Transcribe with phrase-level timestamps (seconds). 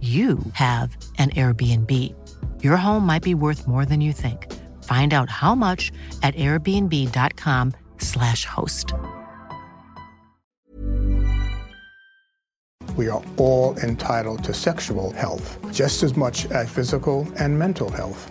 [0.00, 2.14] you have an Airbnb.
[2.62, 4.52] Your home might be worth more than you think.
[4.82, 5.90] Find out how much
[6.22, 8.92] at airbnb.com/slash host.
[12.96, 18.30] We are all entitled to sexual health, just as much as physical and mental health.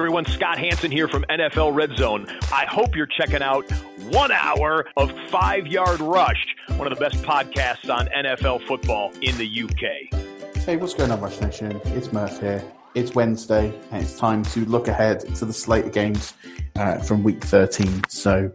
[0.00, 2.26] everyone, Scott Hanson here from NFL Red Zone.
[2.50, 3.70] I hope you're checking out
[4.10, 9.36] one hour of Five Yard Rush, one of the best podcasts on NFL football in
[9.36, 10.56] the UK.
[10.64, 11.78] Hey, what's going on, Rush Nation?
[11.84, 12.64] It's Murph here.
[12.94, 16.32] It's Wednesday, and it's time to look ahead to the slate of games
[16.76, 18.04] uh, from week 13.
[18.08, 18.50] So,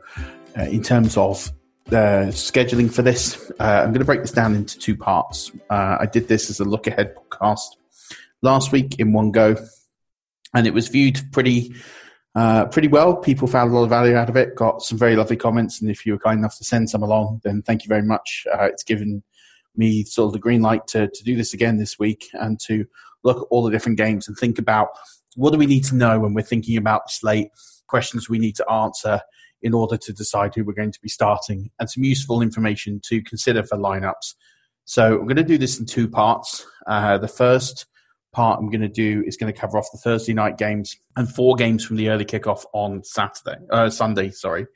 [0.58, 1.52] uh, in terms of
[1.86, 5.52] the scheduling for this, uh, I'm going to break this down into two parts.
[5.70, 7.76] Uh, I did this as a look ahead podcast
[8.42, 9.56] last week in one go
[10.56, 11.76] and it was viewed pretty
[12.34, 13.16] uh, pretty well.
[13.16, 14.56] People found a lot of value out of it.
[14.56, 17.42] Got some very lovely comments, and if you were kind enough to send some along,
[17.44, 18.48] then thank you very much.
[18.52, 19.24] Uh, it's given
[19.76, 22.86] me sort of the green light to to do this again this week and to
[23.24, 24.90] look at all the different games and think about
[25.36, 27.50] what do we need to know when we're thinking about the slate,
[27.88, 29.20] questions we need to answer
[29.62, 33.22] in order to decide who we're going to be starting, and some useful information to
[33.24, 34.36] consider for lineups.
[34.86, 36.66] So I'm going to do this in two parts.
[36.86, 37.88] Uh, the first
[38.36, 41.34] part I'm going to do is going to cover off the Thursday night games and
[41.34, 44.68] four games from the early kickoff on Saturday, uh, Sunday, sorry.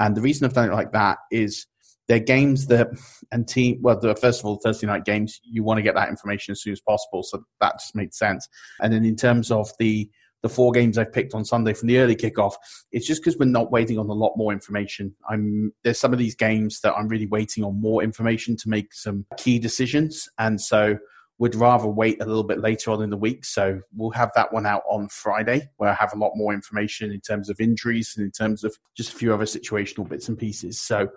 [0.00, 1.66] And the reason I've done it like that is
[2.08, 2.88] they're games that
[3.30, 6.08] and team well the first of all Thursday night games you want to get that
[6.08, 8.48] information as soon as possible so that just made sense
[8.80, 10.10] and then in terms of the
[10.42, 12.54] the four games I've picked on Sunday from the early kickoff
[12.90, 16.18] it's just because we're not waiting on a lot more information I'm there's some of
[16.18, 20.60] these games that I'm really waiting on more information to make some key decisions and
[20.60, 20.98] so
[21.42, 23.44] would rather wait a little bit later on in the week.
[23.44, 27.10] So we'll have that one out on Friday, where I have a lot more information
[27.10, 30.38] in terms of injuries and in terms of just a few other situational bits and
[30.38, 30.80] pieces.
[30.80, 31.08] So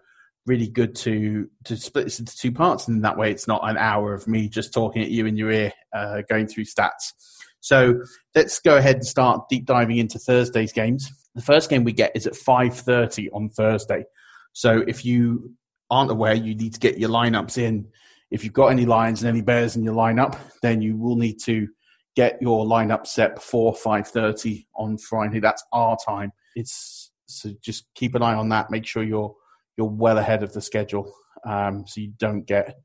[0.48, 3.78] really good to to split this into two parts, and that way it's not an
[3.78, 7.14] hour of me just talking at you in your ear, uh, going through stats.
[7.60, 8.02] So
[8.34, 11.08] let's go ahead and start deep diving into Thursday's games.
[11.36, 14.06] The first game we get is at 5:30 on Thursday.
[14.54, 15.54] So if you
[15.92, 17.90] aren't aware, you need to get your lineups in
[18.32, 21.40] if you've got any lions and any bears in your lineup, then you will need
[21.44, 21.68] to
[22.16, 25.40] get your lineup set before 5.30 on Friday.
[25.40, 26.32] That's our time.
[26.56, 28.72] It's so just keep an eye on that.
[28.72, 29.36] Make sure you're
[29.78, 31.12] you're well ahead of the schedule
[31.46, 32.78] um, so you don't get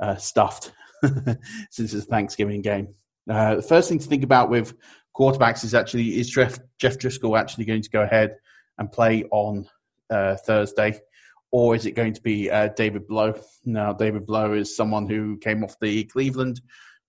[0.00, 0.72] uh, stuffed
[1.70, 2.94] since it's a Thanksgiving game.
[3.28, 4.74] Uh, the first thing to think about with
[5.16, 8.36] quarterbacks is actually is Jeff, Jeff Driskel actually going to go ahead
[8.78, 9.68] and play on
[10.10, 10.98] uh, Thursday?
[11.52, 13.40] Or is it going to be uh, David Blough?
[13.64, 16.60] Now, David Blough is someone who came off the Cleveland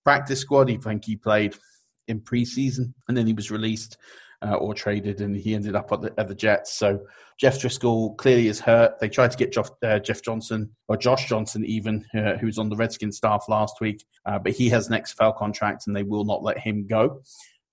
[0.04, 0.70] practice squad.
[0.70, 1.56] He think he played
[2.08, 3.98] in preseason, and then he was released
[4.44, 6.74] uh, or traded, and he ended up at the, at the, Jets.
[6.74, 7.00] So
[7.40, 9.00] Jeff Driskel clearly is hurt.
[9.00, 12.58] They tried to get Jeff, uh, Jeff Johnson or Josh Johnson, even uh, who was
[12.58, 16.04] on the Redskins staff last week, uh, but he has an XFL contract, and they
[16.04, 17.22] will not let him go.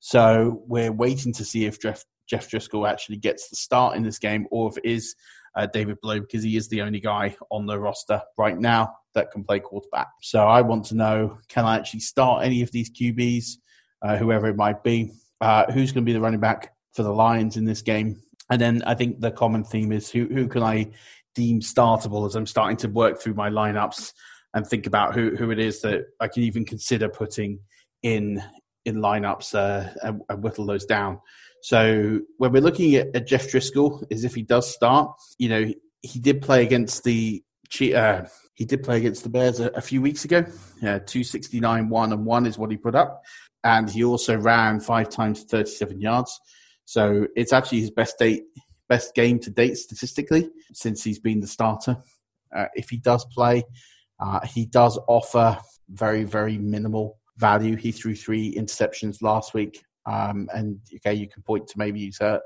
[0.00, 4.18] So we're waiting to see if Jeff, Jeff Driskel actually gets the start in this
[4.18, 5.14] game, or if it is
[5.56, 9.30] uh, David Blough, because he is the only guy on the roster right now that
[9.30, 10.08] can play quarterback.
[10.22, 13.56] So I want to know: can I actually start any of these QBs,
[14.02, 15.12] uh, whoever it might be?
[15.40, 18.20] Uh, who's going to be the running back for the Lions in this game?
[18.50, 20.90] And then I think the common theme is who who can I
[21.34, 24.12] deem startable as I'm starting to work through my lineups
[24.54, 27.60] and think about who who it is that I can even consider putting
[28.02, 28.42] in
[28.84, 31.20] in lineups uh, and, and whittle those down.
[31.62, 35.72] So when we're looking at, at, Jeff Driskel, is if he does start, you know,
[36.02, 37.42] he did play against the
[37.94, 38.22] uh,
[38.54, 40.38] he did play against the Bears a, a few weeks ago.
[40.78, 43.22] Uh, 269, 1 and 1 is what he put up.
[43.62, 46.40] And he also ran five times 37 yards.
[46.84, 48.44] So it's actually his best date,
[48.88, 51.98] best game to date statistically since he's been the starter.
[52.54, 53.62] Uh, if he does play,
[54.18, 55.58] uh, he does offer
[55.90, 57.76] very, very minimal value.
[57.76, 59.84] He threw three interceptions last week.
[60.08, 62.42] Um, and okay, you can point to maybe he's hurt.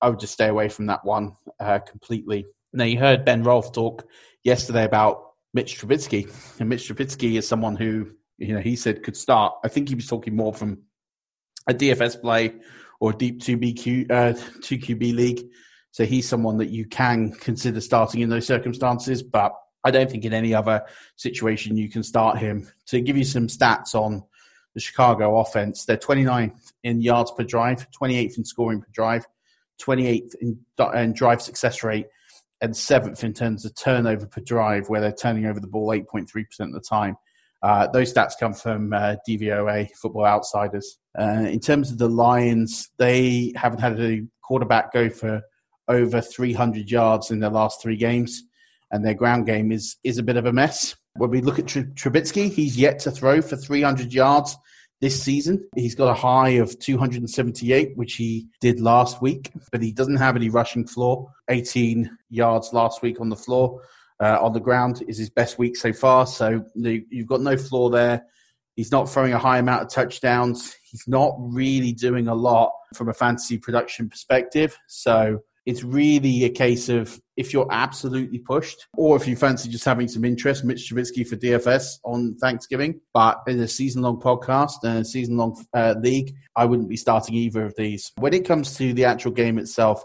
[0.00, 2.46] I would just stay away from that one uh, completely.
[2.72, 4.06] Now, you heard Ben Rolfe talk
[4.42, 9.16] yesterday about Mitch Trubisky, and Mitch Trubisky is someone who you know he said could
[9.16, 9.54] start.
[9.62, 10.78] I think he was talking more from
[11.68, 12.54] a DFS play
[13.00, 14.32] or deep two BQ uh,
[14.62, 15.46] two QB league.
[15.90, 19.52] So he's someone that you can consider starting in those circumstances, but
[19.84, 20.82] I don't think in any other
[21.16, 22.66] situation you can start him.
[22.86, 24.24] To give you some stats on
[24.74, 29.26] the Chicago offense, they're 29th in yards per drive, 28th in scoring per drive,
[29.80, 30.58] 28th in,
[30.94, 32.06] in drive success rate,
[32.60, 36.26] and seventh in terms of turnover per drive, where they're turning over the ball 8.3%
[36.60, 37.16] of the time.
[37.62, 40.98] Uh, those stats come from uh, DVOA, Football Outsiders.
[41.18, 45.42] Uh, in terms of the Lions, they haven't had a quarterback go for
[45.88, 48.42] over 300 yards in their last three games,
[48.90, 50.96] and their ground game is is a bit of a mess.
[51.16, 54.56] When we look at Trubisky, he's yet to throw for 300 yards
[55.02, 55.68] this season.
[55.74, 60.36] He's got a high of 278, which he did last week, but he doesn't have
[60.36, 61.30] any rushing floor.
[61.50, 63.82] 18 yards last week on the floor.
[64.20, 66.26] Uh, on the ground is his best week so far.
[66.26, 68.24] So you've got no floor there.
[68.76, 70.74] He's not throwing a high amount of touchdowns.
[70.84, 74.78] He's not really doing a lot from a fantasy production perspective.
[74.86, 79.84] So it's really a case of if you're absolutely pushed, or if you fancy just
[79.84, 83.00] having some interest, Mitch Trubisky for DFS on Thanksgiving.
[83.14, 86.96] But in a season long podcast and a season long uh, league, I wouldn't be
[86.96, 88.12] starting either of these.
[88.18, 90.02] When it comes to the actual game itself,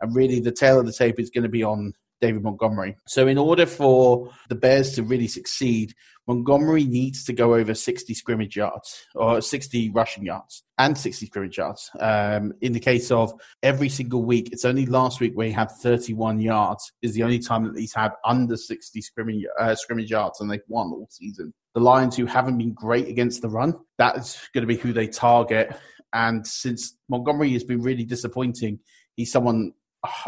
[0.00, 2.96] and really the tail of the tape is going to be on David Montgomery.
[3.06, 5.94] So, in order for the Bears to really succeed,
[6.26, 11.56] Montgomery needs to go over 60 scrimmage yards or 60 rushing yards and 60 scrimmage
[11.56, 11.88] yards.
[12.00, 13.32] Um, in the case of
[13.62, 17.38] every single week, it's only last week where he had 31 yards, is the only
[17.38, 21.54] time that he's had under 60 scrimmage, uh, scrimmage yards and they've won all season.
[21.74, 25.06] The Lions, who haven't been great against the run, that's going to be who they
[25.06, 25.76] target.
[26.12, 28.80] And since Montgomery has been really disappointing,
[29.14, 29.72] he's someone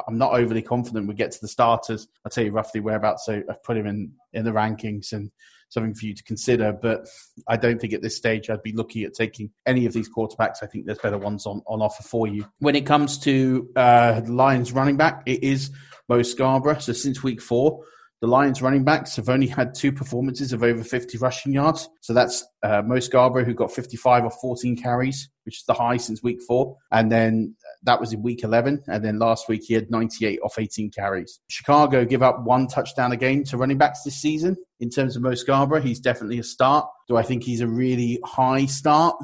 [0.06, 2.08] I'm not overly confident we get to the starters.
[2.24, 3.26] I'll tell you roughly whereabouts.
[3.26, 5.30] So I've put him in in the rankings and
[5.70, 6.72] something for you to consider.
[6.72, 7.06] But
[7.46, 10.62] I don't think at this stage I'd be looking at taking any of these quarterbacks.
[10.62, 12.46] I think there's better ones on, on offer for you.
[12.58, 15.70] When it comes to uh, Lions running back, it is
[16.08, 16.82] Mo Scarbrough.
[16.82, 17.84] So since week four,
[18.20, 21.88] the Lions running backs have only had two performances of over 50 rushing yards.
[22.00, 25.98] So that's uh, Mo Scarbrough, who got 55 or 14 carries, which is the high
[25.98, 26.76] since week four.
[26.90, 27.54] And then
[27.84, 28.82] that was in week 11.
[28.88, 31.40] And then last week, he had 98 off 18 carries.
[31.48, 34.56] Chicago give up one touchdown a game to running backs this season.
[34.80, 36.86] In terms of Mo Scarbrough, he's definitely a start.
[37.08, 39.16] Do I think he's a really high start?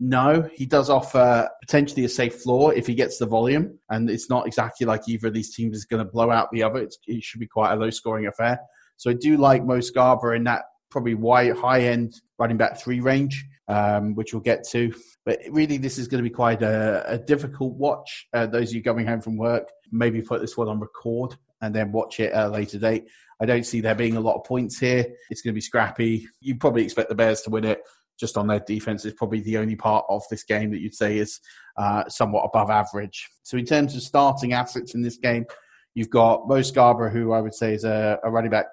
[0.00, 4.30] No, he does offer potentially a safe floor if he gets the volume, and it's
[4.30, 6.78] not exactly like either of these teams is going to blow out the other.
[6.78, 8.60] It's, it should be quite a low scoring affair.
[8.96, 11.14] So I do like Mo Scarbrough in that probably
[11.50, 14.92] high end running back three range, um, which we'll get to.
[15.24, 18.26] But really, this is going to be quite a, a difficult watch.
[18.32, 21.74] Uh, those of you coming home from work, maybe put this one on record and
[21.74, 23.04] then watch it at a later date.
[23.40, 25.04] I don't see there being a lot of points here.
[25.30, 26.26] It's going to be scrappy.
[26.40, 27.82] You probably expect the Bears to win it
[28.18, 31.18] just on their defense is probably the only part of this game that you'd say
[31.18, 31.40] is
[31.76, 33.28] uh, somewhat above average.
[33.44, 35.46] So in terms of starting assets in this game,
[35.94, 38.66] you've got Mo Scarbrough, who I would say is a, a running back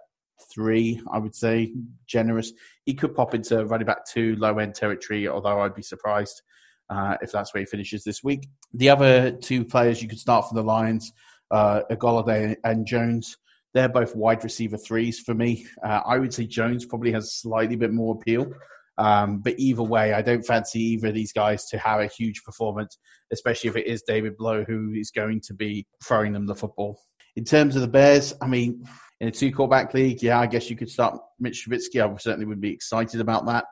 [0.53, 1.01] three.
[1.11, 1.73] I would say
[2.07, 2.51] generous.
[2.85, 5.27] He could pop into running back two, low end territory.
[5.27, 6.41] Although I'd be surprised
[6.89, 8.47] uh, if that's where he finishes this week.
[8.73, 11.11] The other two players you could start from the Lions,
[11.51, 13.37] uh, Golladay and Jones.
[13.73, 15.65] They're both wide receiver threes for me.
[15.83, 18.53] Uh, I would say Jones probably has slightly bit more appeal
[18.97, 22.43] Um, but either way, I don't fancy either of these guys to have a huge
[22.43, 22.97] performance,
[23.31, 27.01] especially if it is David Blough who is going to be throwing them the football.
[27.35, 28.85] In terms of the Bears, I mean,
[29.21, 32.01] in a two quarterback league, yeah, I guess you could start Mitch Trubisky.
[32.01, 33.65] I certainly would be excited about that.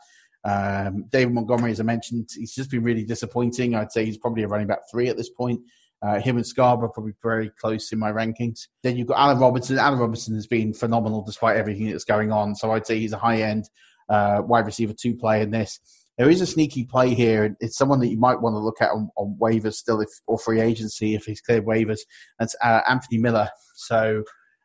[0.45, 3.75] Um, David Montgomery, as I mentioned, he's just been really disappointing.
[3.75, 5.61] I'd say he's probably a running back three at this point.
[6.01, 8.67] Uh, him and Scarbrough probably very close in my rankings.
[8.83, 9.79] Then you've got Allen Robinson.
[9.79, 12.55] Allen Robinson has been phenomenal despite everything that's going on.
[12.55, 13.69] So I'd say he's a high end
[14.09, 15.79] uh, wide receiver two play in this.
[16.17, 17.55] There is a sneaky play here.
[17.61, 20.37] It's someone that you might want to look at on, on waivers still, if or
[20.37, 21.99] free agency if he's cleared waivers.
[22.37, 23.49] That's uh, Anthony Miller.
[23.75, 24.23] So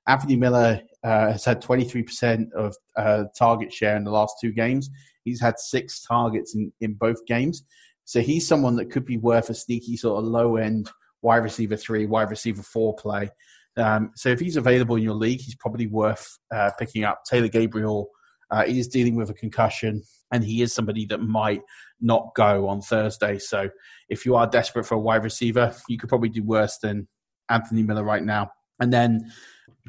[0.09, 4.91] Anthony Miller uh, has had 23% of uh, target share in the last two games.
[5.25, 7.65] He's had six targets in, in both games.
[8.05, 11.77] So he's someone that could be worth a sneaky sort of low end wide receiver
[11.77, 13.31] three, wide receiver four play.
[13.77, 17.23] Um, so if he's available in your league, he's probably worth uh, picking up.
[17.25, 18.09] Taylor Gabriel
[18.51, 21.61] uh, is dealing with a concussion, and he is somebody that might
[22.01, 23.39] not go on Thursday.
[23.39, 23.69] So
[24.09, 27.07] if you are desperate for a wide receiver, you could probably do worse than
[27.51, 28.51] Anthony Miller right now.
[28.81, 29.31] And then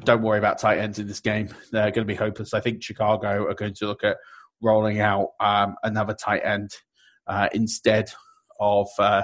[0.04, 1.48] don't worry about tight ends in this game.
[1.72, 2.54] They're going to be hopeless.
[2.54, 4.16] I think Chicago are going to look at
[4.62, 6.70] rolling out um, another tight end
[7.26, 8.10] uh, instead
[8.58, 9.22] of uh,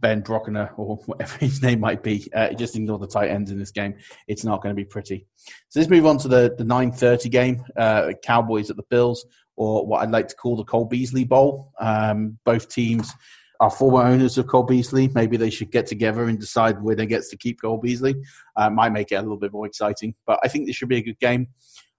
[0.00, 2.30] Ben Brockner or whatever his name might be.
[2.34, 3.94] Uh, just ignore the tight ends in this game.
[4.28, 5.26] It's not going to be pretty.
[5.68, 9.86] So let's move on to the, the 9.30 game, uh, Cowboys at the Bills, or
[9.86, 11.72] what I'd like to call the Cole Beasley Bowl.
[11.80, 13.12] Um, both teams
[13.60, 15.08] are former owners of Cole Beasley.
[15.14, 18.14] Maybe they should get together and decide where they gets to keep Cole Beasley.
[18.56, 20.14] Uh, might make it a little bit more exciting.
[20.26, 21.48] But I think this should be a good game.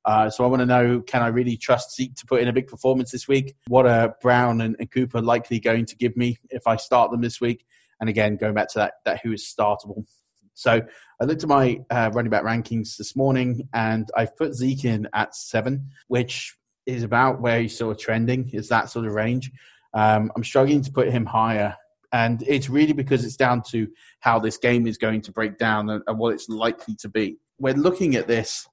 [0.05, 2.53] Uh, so I want to know, can I really trust Zeke to put in a
[2.53, 3.55] big performance this week?
[3.67, 7.21] What are Brown and, and Cooper likely going to give me if I start them
[7.21, 7.65] this week?
[7.99, 10.05] And again, going back to that, that who is startable.
[10.53, 10.81] So
[11.21, 15.07] I looked at my uh, running back rankings this morning, and I've put Zeke in
[15.13, 18.49] at seven, which is about where he's sort of trending.
[18.53, 19.51] Is that sort of range?
[19.93, 21.75] Um, I'm struggling to put him higher,
[22.11, 23.87] and it's really because it's down to
[24.19, 27.37] how this game is going to break down and, and what it's likely to be.
[27.59, 28.67] We're looking at this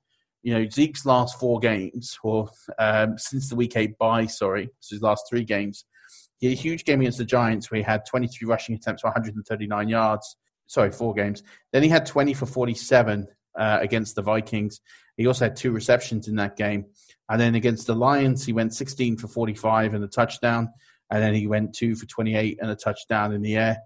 [0.44, 4.94] you know, Zeke's last four games, or um, since the week eight bye, sorry, so
[4.94, 5.87] his last three games,
[6.38, 9.09] he had a huge game against the Giants where he had 23 rushing attempts for
[9.09, 10.37] 139 yards.
[10.66, 11.42] Sorry, four games.
[11.73, 13.26] Then he had 20 for 47
[13.59, 14.80] uh, against the Vikings.
[15.16, 16.87] He also had two receptions in that game.
[17.30, 20.68] And then against the Lions, he went 16 for 45 and a touchdown.
[21.14, 23.78] And then he went two for 28 and a touchdown in the air.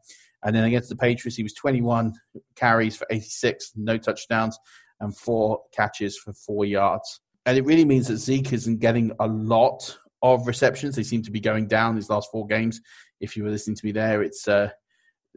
[0.42, 2.14] And then against the Patriots, he was 21
[2.56, 4.58] carries for 86, no touchdowns
[5.00, 7.20] and four catches for four yards.
[7.44, 10.96] And it really means that Zeke isn't getting a lot of receptions.
[10.96, 12.80] They seem to be going down these last four games.
[13.20, 14.70] If you were listening to me there, it's uh,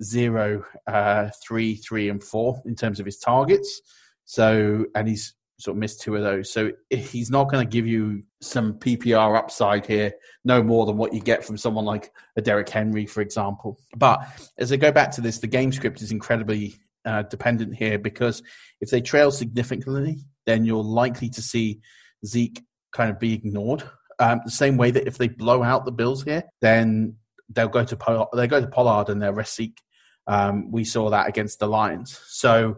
[0.01, 3.81] zero, uh, three, three, and four in terms of his targets.
[4.23, 6.51] So, and he's sort of missed two of those.
[6.51, 10.13] So he's not going to give you some PPR upside here,
[10.43, 13.79] no more than what you get from someone like a Derrick Henry, for example.
[13.95, 14.21] But
[14.57, 16.75] as I go back to this, the game script is incredibly
[17.05, 18.41] uh, dependent here because
[18.79, 21.81] if they trail significantly, then you're likely to see
[22.25, 23.83] Zeke kind of be ignored.
[24.19, 27.15] Um, the same way that if they blow out the Bills here, then
[27.49, 29.79] they'll go to they go to Pollard and they'll rest Zeke.
[30.27, 32.19] Um, we saw that against the Lions.
[32.27, 32.77] So,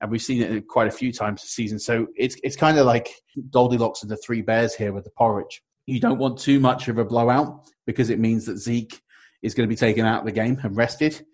[0.00, 1.78] and we've seen it quite a few times this season.
[1.78, 3.10] So it's it's kind of like
[3.50, 5.62] Goldilocks and the three bears here with the porridge.
[5.86, 9.00] You don't want too much of a blowout because it means that Zeke
[9.42, 11.24] is going to be taken out of the game and rested.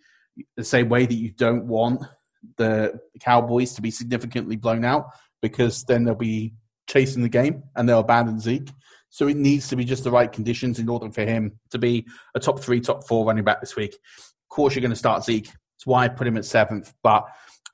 [0.56, 2.02] The same way that you don't want
[2.56, 5.06] the Cowboys to be significantly blown out
[5.42, 6.54] because then they'll be
[6.88, 8.70] chasing the game and they'll abandon Zeke.
[9.10, 12.06] So it needs to be just the right conditions in order for him to be
[12.34, 13.94] a top three, top four running back this week.
[13.94, 15.46] Of course, you're going to start Zeke.
[15.46, 17.24] That's why I put him at seventh, but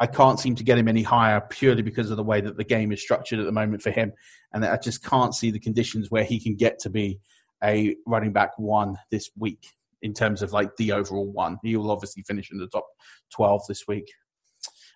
[0.01, 2.65] I can't seem to get him any higher purely because of the way that the
[2.65, 4.13] game is structured at the moment for him.
[4.53, 7.21] And I just can't see the conditions where he can get to be
[7.65, 9.67] a running back one this week
[10.03, 11.59] in terms of like the overall one.
[11.63, 12.87] He will obviously finish in the top
[13.35, 14.07] 12 this week.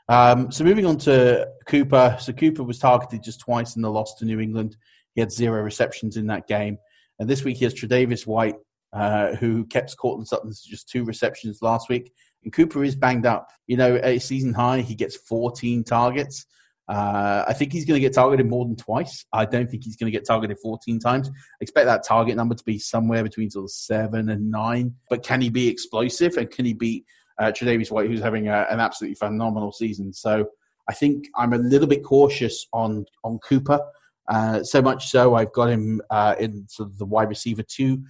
[0.09, 2.17] Um, so moving on to Cooper.
[2.21, 4.77] So Cooper was targeted just twice in the loss to New England.
[5.15, 6.79] He had zero receptions in that game.
[7.19, 8.57] And this week he has Tre'Davious White,
[8.93, 12.13] uh, who kept Courtland Sutton to just two receptions last week.
[12.45, 13.49] And Cooper is banged up.
[13.67, 16.47] You know, a season high, he gets 14 targets.
[16.89, 19.25] Uh, I think he's going to get targeted more than twice.
[19.33, 21.29] I don't think he's going to get targeted 14 times.
[21.29, 24.95] I expect that target number to be somewhere between sort of seven and nine.
[25.09, 27.05] But can he be explosive and can he beat
[27.41, 30.13] uh, Tre'Davious White, who's having a, an absolutely phenomenal season.
[30.13, 30.47] So
[30.89, 33.81] I think I'm a little bit cautious on on Cooper.
[34.29, 38.05] Uh, so much so, I've got him uh, in sort of the wide receiver two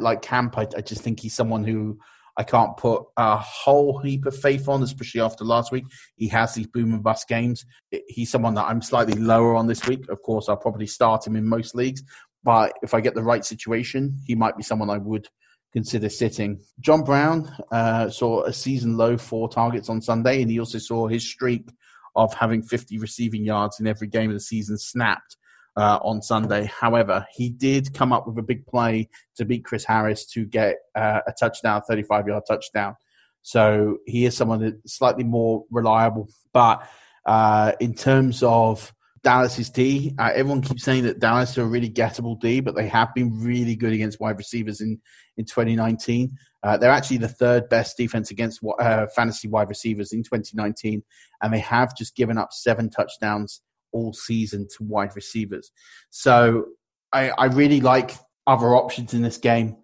[0.00, 0.58] like camp.
[0.58, 1.98] I, I, just think he's someone who
[2.36, 5.84] I can't put a whole heap of faith on, especially after last week.
[6.16, 7.64] He has these boom and bust games.
[8.08, 10.08] He's someone that I'm slightly lower on this week.
[10.08, 12.02] Of course, I'll probably start him in most leagues,
[12.42, 15.28] but if I get the right situation, he might be someone I would
[15.72, 16.60] consider sitting.
[16.80, 21.08] John Brown uh, saw a season low four targets on Sunday, and he also saw
[21.08, 21.68] his streak
[22.14, 25.36] of having 50 receiving yards in every game of the season snapped
[25.76, 26.70] uh, on Sunday.
[26.78, 30.76] However, he did come up with a big play to beat Chris Harris to get
[30.94, 32.96] uh, a touchdown, 35 yard touchdown.
[33.42, 36.28] So he is someone that's slightly more reliable.
[36.52, 36.86] But
[37.26, 40.14] uh, in terms of Dallas's D.
[40.18, 43.40] Uh, everyone keeps saying that Dallas are a really gettable D, but they have been
[43.40, 45.00] really good against wide receivers in,
[45.36, 46.36] in 2019.
[46.62, 51.02] Uh, they're actually the third best defense against uh, fantasy wide receivers in 2019,
[51.40, 53.60] and they have just given up seven touchdowns
[53.92, 55.70] all season to wide receivers.
[56.10, 56.66] So
[57.12, 58.14] I, I really like
[58.46, 59.76] other options in this game.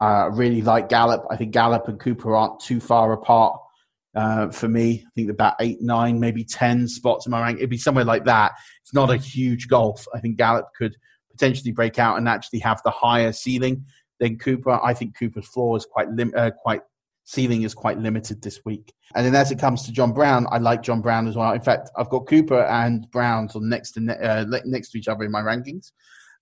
[0.00, 1.26] I really like Gallup.
[1.30, 3.58] I think Gallup and Cooper aren't too far apart
[4.14, 5.04] uh, for me.
[5.06, 7.58] I think about eight, nine, maybe 10 spots in my rank.
[7.58, 8.52] It'd be somewhere like that.
[8.82, 10.06] It's not a huge golf.
[10.14, 10.96] I think Gallup could
[11.30, 13.84] potentially break out and actually have the higher ceiling
[14.18, 14.78] than Cooper.
[14.82, 16.82] I think Cooper's floor is quite, lim- uh, quite
[17.30, 18.92] ceiling is quite limited this week.
[19.14, 21.52] And then as it comes to John Brown, I like John Brown as well.
[21.52, 25.06] In fact, I've got Cooper and Brown on next to ne- uh, next to each
[25.06, 25.92] other in my rankings.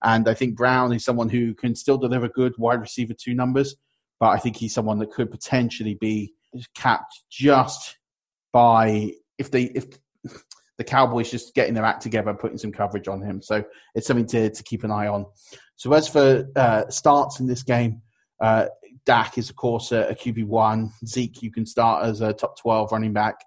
[0.03, 3.75] And I think Brown is someone who can still deliver good wide receiver two numbers,
[4.19, 6.33] but I think he's someone that could potentially be
[6.75, 7.97] capped just
[8.51, 9.85] by if they if
[10.79, 13.43] the Cowboys just getting their act together, and putting some coverage on him.
[13.43, 15.27] So it's something to to keep an eye on.
[15.75, 18.01] So as for uh, starts in this game,
[18.41, 18.65] uh,
[19.09, 20.91] Dak is of course a, a QB one.
[21.03, 23.43] Zeke you can start as a top twelve running back.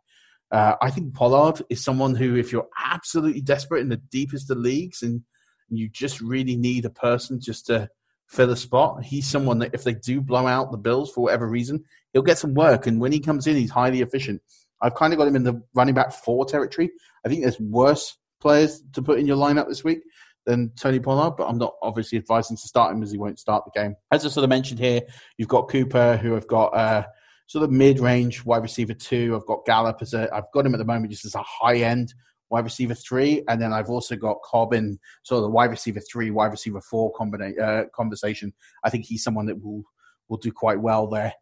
[0.51, 4.59] Uh, I think Pollard is someone who, if you're absolutely desperate in the deepest of
[4.59, 5.23] leagues and
[5.69, 7.89] you just really need a person just to
[8.27, 9.05] fill a spot.
[9.05, 12.39] He's someone that if they do blow out the Bills for whatever reason, he'll get
[12.39, 12.89] some work.
[12.89, 14.43] And when he comes in, he's highly efficient.
[14.83, 16.91] I've kind of got him in the running back four territory.
[17.25, 20.01] I think there's worse players to put in your lineup this week
[20.47, 23.65] than Tony Pollard, but I'm not obviously advising to start him as he won't start
[23.65, 23.95] the game.
[24.11, 25.03] As I sort of mentioned here,
[25.39, 27.05] you've got Cooper, who have got uh,
[27.47, 29.37] sort of mid-range wide receiver two.
[29.37, 30.29] I've got Gallup as a.
[30.35, 32.15] I've got him at the moment just as a high end
[32.53, 36.01] wide receiver three, and then I've also got Cobb in sort of the wide receiver
[36.01, 38.53] three, wide receiver four combina- uh, conversation.
[38.85, 39.83] I think he's someone that will
[40.29, 41.33] will do quite well there.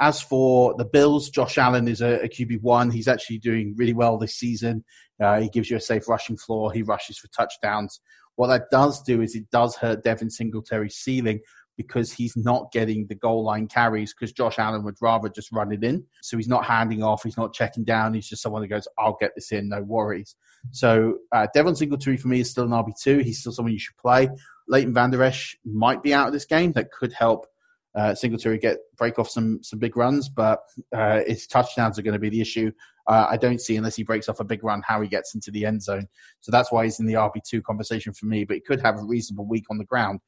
[0.00, 2.90] As for the Bills, Josh Allen is a, a QB one.
[2.90, 4.84] He's actually doing really well this season.
[5.20, 6.72] Uh, he gives you a safe rushing floor.
[6.72, 8.00] He rushes for touchdowns.
[8.36, 11.40] What that does do is it does hurt Devin Singletary's ceiling
[11.76, 15.72] because he's not getting the goal line carries because Josh Allen would rather just run
[15.72, 16.04] it in.
[16.22, 18.14] So he's not handing off, he's not checking down.
[18.14, 20.36] He's just someone that goes, I'll get this in, no worries.
[20.70, 23.22] So uh, Devin Singletary for me is still an RB2.
[23.22, 24.28] He's still someone you should play.
[24.68, 26.72] Leighton Vander Esch might be out of this game.
[26.72, 27.46] That could help
[27.94, 30.60] uh, Singletary get break off some some big runs, but
[30.92, 32.72] uh, his touchdowns are going to be the issue.
[33.06, 35.50] Uh, I don't see unless he breaks off a big run how he gets into
[35.50, 36.06] the end zone.
[36.40, 38.44] So that's why he's in the RB two conversation for me.
[38.44, 40.20] But he could have a reasonable week on the ground.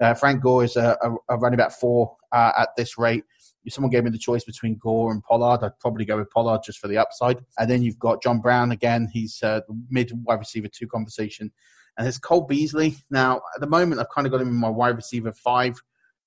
[0.00, 3.24] Uh, Frank Gore is a, a, a running back four uh, at this rate.
[3.64, 6.62] If someone gave me the choice between Gore and Pollard, I'd probably go with Pollard
[6.64, 7.38] just for the upside.
[7.58, 9.08] And then you've got John Brown again.
[9.12, 11.52] He's uh, mid wide receiver two conversation.
[11.96, 12.96] And there's Cole Beasley.
[13.10, 15.80] Now, at the moment, I've kind of got him in my wide receiver five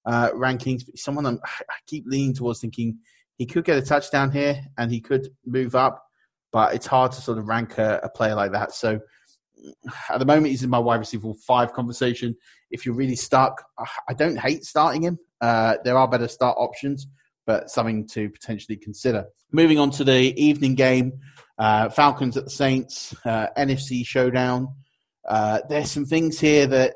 [0.05, 2.99] uh, rankings, but someone I'm, I keep leaning towards thinking
[3.38, 6.04] he could get a touchdown here and he could move up,
[6.52, 8.74] but it's hard to sort of rank a, a player like that.
[8.74, 9.00] So
[10.10, 12.36] at the moment, he's in my wide receiver five conversation.
[12.71, 13.63] If you're really stuck,
[14.08, 15.17] I don't hate starting him.
[15.41, 17.08] Uh, there are better start options,
[17.45, 19.26] but something to potentially consider.
[19.52, 21.13] Moving on to the evening game,
[21.58, 24.67] uh, Falcons at the Saints, uh, NFC showdown.
[25.28, 26.95] Uh, there's some things here that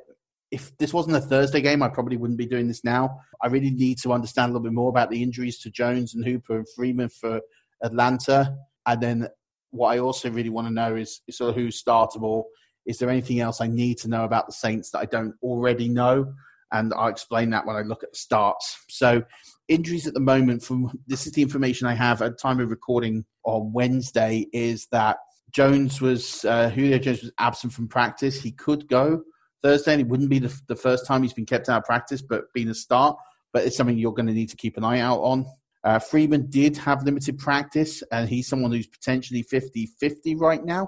[0.52, 3.20] if this wasn't a Thursday game, I probably wouldn't be doing this now.
[3.42, 6.26] I really need to understand a little bit more about the injuries to Jones and
[6.26, 7.42] Hooper and Freeman for
[7.84, 8.56] Atlanta.
[8.86, 9.28] And then
[9.72, 12.46] what I also really want to know is, is sort of who's startable.
[12.88, 15.88] Is there anything else I need to know about the Saints that I don't already
[15.88, 16.34] know?
[16.72, 18.86] And I'll explain that when I look at the starts.
[18.90, 19.24] So,
[19.68, 23.26] injuries at the moment, from this is the information I have at time of recording
[23.44, 25.18] on Wednesday, is that
[25.52, 28.40] Jones was uh, Julio Jones was absent from practice.
[28.40, 29.24] He could go
[29.62, 32.22] Thursday, and it wouldn't be the, the first time he's been kept out of practice,
[32.22, 33.18] but being a start.
[33.52, 35.46] But it's something you're going to need to keep an eye out on.
[35.84, 40.88] Uh, Freeman did have limited practice, and he's someone who's potentially 50 50 right now,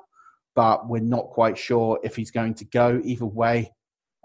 [0.55, 3.71] but we're not quite sure if he's going to go either way.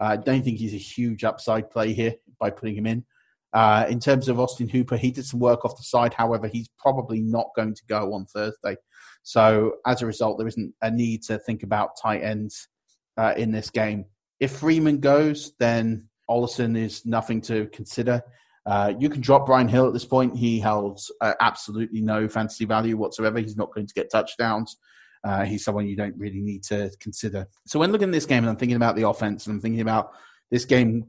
[0.00, 3.04] Uh, I don't think he's a huge upside play here by putting him in.
[3.52, 6.12] Uh, in terms of Austin Hooper, he did some work off the side.
[6.12, 8.76] However, he's probably not going to go on Thursday.
[9.22, 12.68] So as a result, there isn't a need to think about tight ends
[13.16, 14.04] uh, in this game.
[14.40, 18.22] If Freeman goes, then Ollison is nothing to consider.
[18.66, 20.37] Uh, you can drop Brian Hill at this point.
[20.37, 23.38] He holds uh, absolutely no fantasy value whatsoever.
[23.38, 24.77] He's not going to get touchdowns.
[25.25, 27.46] Uh, he's someone you don't really need to consider.
[27.66, 29.81] So when looking at this game and I'm thinking about the offense and I'm thinking
[29.81, 30.12] about
[30.51, 31.07] this game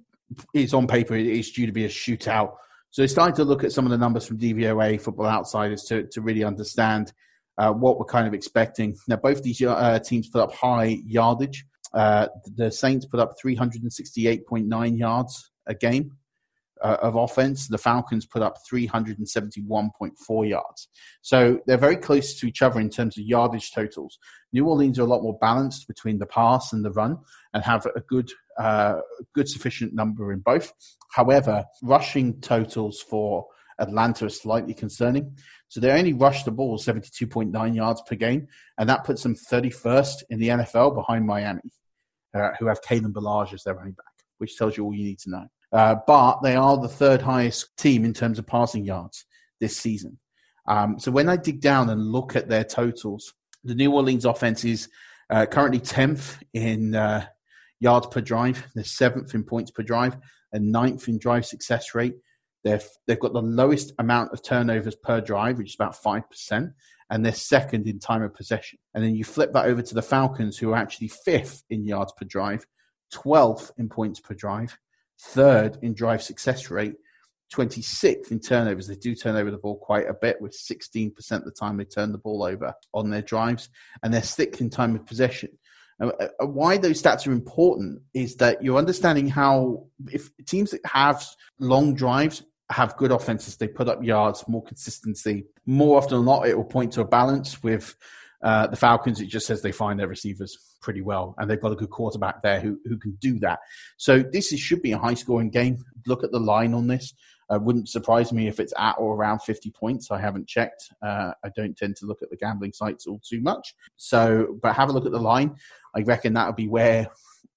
[0.53, 2.53] is on paper it is due to be a shootout.
[2.91, 6.07] So they started to look at some of the numbers from DVOA, Football Outsiders, to,
[6.11, 7.11] to really understand
[7.57, 8.95] uh, what we're kind of expecting.
[9.07, 11.65] Now, both these uh, teams put up high yardage.
[11.93, 16.11] Uh, the Saints put up 368.9 yards a game
[16.83, 17.67] uh, of offense.
[17.67, 20.87] The Falcons put up 371.4 yards.
[21.21, 24.17] So they're very close to each other in terms of yardage totals.
[24.53, 27.17] New Orleans are a lot more balanced between the pass and the run
[27.53, 28.99] and have a good, uh,
[29.33, 30.71] good sufficient number in both.
[31.11, 33.45] However, rushing totals for
[33.79, 35.35] Atlanta are slightly concerning.
[35.69, 40.23] So they only rush the ball 72.9 yards per game, and that puts them 31st
[40.29, 41.71] in the NFL behind Miami,
[42.33, 44.05] uh, who have Kalen Ballage as their running back,
[44.37, 45.45] which tells you all you need to know.
[45.73, 49.25] Uh, but they are the third highest team in terms of passing yards
[49.59, 50.17] this season.
[50.67, 54.63] Um, so when I dig down and look at their totals, the New Orleans offense
[54.63, 54.89] is
[55.29, 57.25] uh, currently 10th in uh,
[57.79, 60.17] yards per drive, they're seventh in points per drive,
[60.53, 62.15] and ninth in drive success rate.
[62.63, 66.73] They've, they've got the lowest amount of turnovers per drive, which is about 5%,
[67.09, 68.79] and they're second in time of possession.
[68.93, 72.13] And then you flip that over to the Falcons, who are actually fifth in yards
[72.17, 72.65] per drive,
[73.13, 74.77] 12th in points per drive,
[75.19, 76.95] third in drive success rate,
[77.53, 78.87] 26th in turnovers.
[78.87, 81.85] They do turn over the ball quite a bit, with 16% of the time they
[81.85, 83.69] turn the ball over on their drives,
[84.03, 85.49] and they're sixth in time of possession.
[85.99, 90.85] Uh, uh, why those stats are important is that you're understanding how if teams that
[90.85, 91.25] have
[91.59, 95.45] long drives have good offenses, they put up yards, more consistency.
[95.65, 97.95] More often than not, it will point to a balance with
[98.43, 99.21] uh, the Falcons.
[99.21, 102.41] It just says they find their receivers pretty well, and they've got a good quarterback
[102.43, 103.59] there who who can do that.
[103.97, 105.83] So this is, should be a high scoring game.
[106.05, 107.13] Look at the line on this.
[107.49, 110.11] Uh, wouldn't surprise me if it's at or around 50 points.
[110.11, 110.91] I haven't checked.
[111.01, 113.73] Uh, I don't tend to look at the gambling sites all too much.
[113.95, 115.55] So, but have a look at the line.
[115.95, 117.07] I reckon that'll be where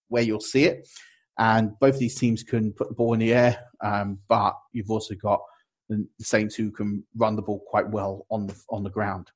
[0.08, 0.88] where you'll see it.
[1.38, 5.14] And both these teams can put the ball in the air, um, but you've also
[5.14, 5.40] got
[5.88, 9.30] the Saints who can run the ball quite well on the on the ground.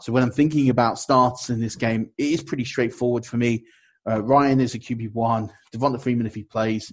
[0.00, 3.64] So when I'm thinking about starts in this game, it is pretty straightforward for me.
[4.08, 5.50] Uh, Ryan is a QB one.
[5.74, 6.92] Devonta Freeman, if he plays,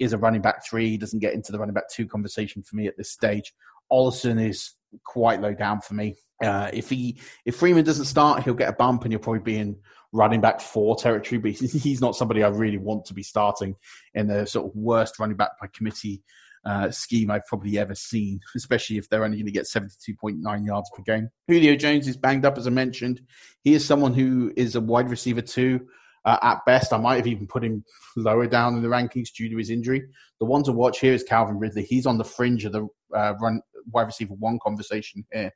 [0.00, 0.88] is a running back three.
[0.88, 3.52] He doesn't get into the running back two conversation for me at this stage.
[3.92, 6.16] Ollison is quite low down for me.
[6.42, 9.58] Uh, if he if Freeman doesn't start, he'll get a bump and he'll probably be
[9.58, 9.76] in
[10.12, 11.38] running back four territory.
[11.38, 13.76] But he's not somebody I really want to be starting
[14.14, 16.22] in the sort of worst running back by committee
[16.64, 20.90] uh, scheme I've probably ever seen, especially if they're only going to get 72.9 yards
[20.94, 21.30] per game.
[21.46, 23.20] Julio Jones is banged up, as I mentioned.
[23.62, 25.88] He is someone who is a wide receiver too.
[26.24, 27.84] Uh, at best, I might have even put him
[28.16, 30.02] lower down in the rankings due to his injury.
[30.38, 31.84] The one to watch here is Calvin Ridley.
[31.84, 35.50] He's on the fringe of the uh, run wide receiver one conversation here.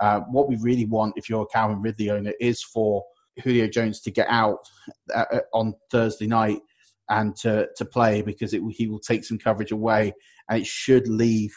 [0.00, 3.04] Uh, what we really want, if you're a Calvin Ridley owner, is for
[3.42, 4.58] Julio Jones to get out
[5.14, 6.60] uh, uh, on Thursday night
[7.08, 10.12] and to, to play because it, he will take some coverage away
[10.48, 11.54] and it should leave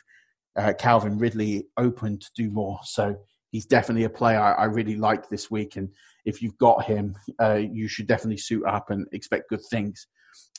[0.55, 2.79] uh, Calvin Ridley open to do more.
[2.83, 3.15] So
[3.53, 5.77] he's definitely a player I, really like this week.
[5.77, 5.89] And
[6.25, 10.07] if you've got him, uh, you should definitely suit up and expect good things.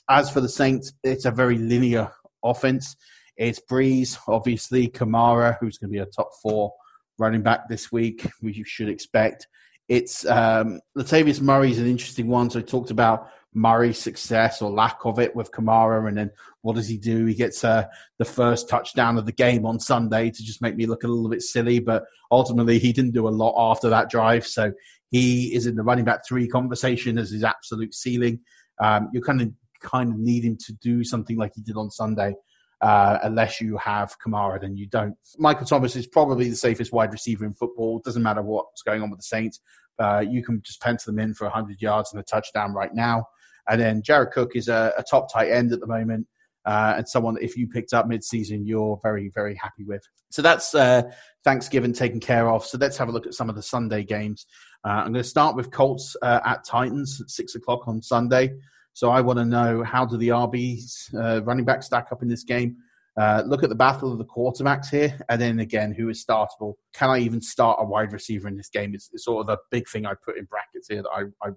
[0.09, 2.09] As for the Saints, it's a very linear
[2.41, 2.95] offense.
[3.35, 6.71] It's Brees, obviously, Kamara, who's going to be a top four
[7.17, 9.47] running back this week, we should expect.
[9.89, 12.49] It's um, Latavius Murray is an interesting one.
[12.49, 16.29] So I talked about Murray's success or lack of it with Kamara, and then
[16.61, 17.25] what does he do?
[17.25, 17.85] He gets uh,
[18.19, 21.29] the first touchdown of the game on Sunday to just make me look a little
[21.29, 24.45] bit silly, but ultimately he didn't do a lot after that drive.
[24.45, 24.73] So
[25.09, 28.41] he is in the running back three conversation as his absolute ceiling.
[28.83, 31.89] Um, you kind of kind of need him to do something like he did on
[31.89, 32.35] Sunday.
[32.81, 35.15] Uh, unless you have Kamara, then you don't.
[35.37, 38.01] Michael Thomas is probably the safest wide receiver in football.
[38.03, 39.61] Doesn't matter what's going on with the Saints.
[39.97, 43.25] Uh, you can just pencil them in for 100 yards and a touchdown right now.
[43.69, 46.27] And then Jared Cook is a, a top tight end at the moment.
[46.65, 50.01] Uh, and someone that if you picked up mid-season, you're very, very happy with.
[50.31, 51.03] So that's uh,
[51.43, 52.65] Thanksgiving taken care of.
[52.65, 54.47] So let's have a look at some of the Sunday games.
[54.83, 58.51] Uh, I'm going to start with Colts uh, at Titans at six o'clock on Sunday.
[58.93, 62.29] So I want to know how do the RBs uh, running back stack up in
[62.29, 62.77] this game?
[63.17, 66.73] Uh, look at the battle of the quarterbacks here, and then again, who is startable?
[66.93, 68.93] Can I even start a wide receiver in this game?
[68.93, 71.51] It's, it's sort of the big thing I put in brackets here that I I,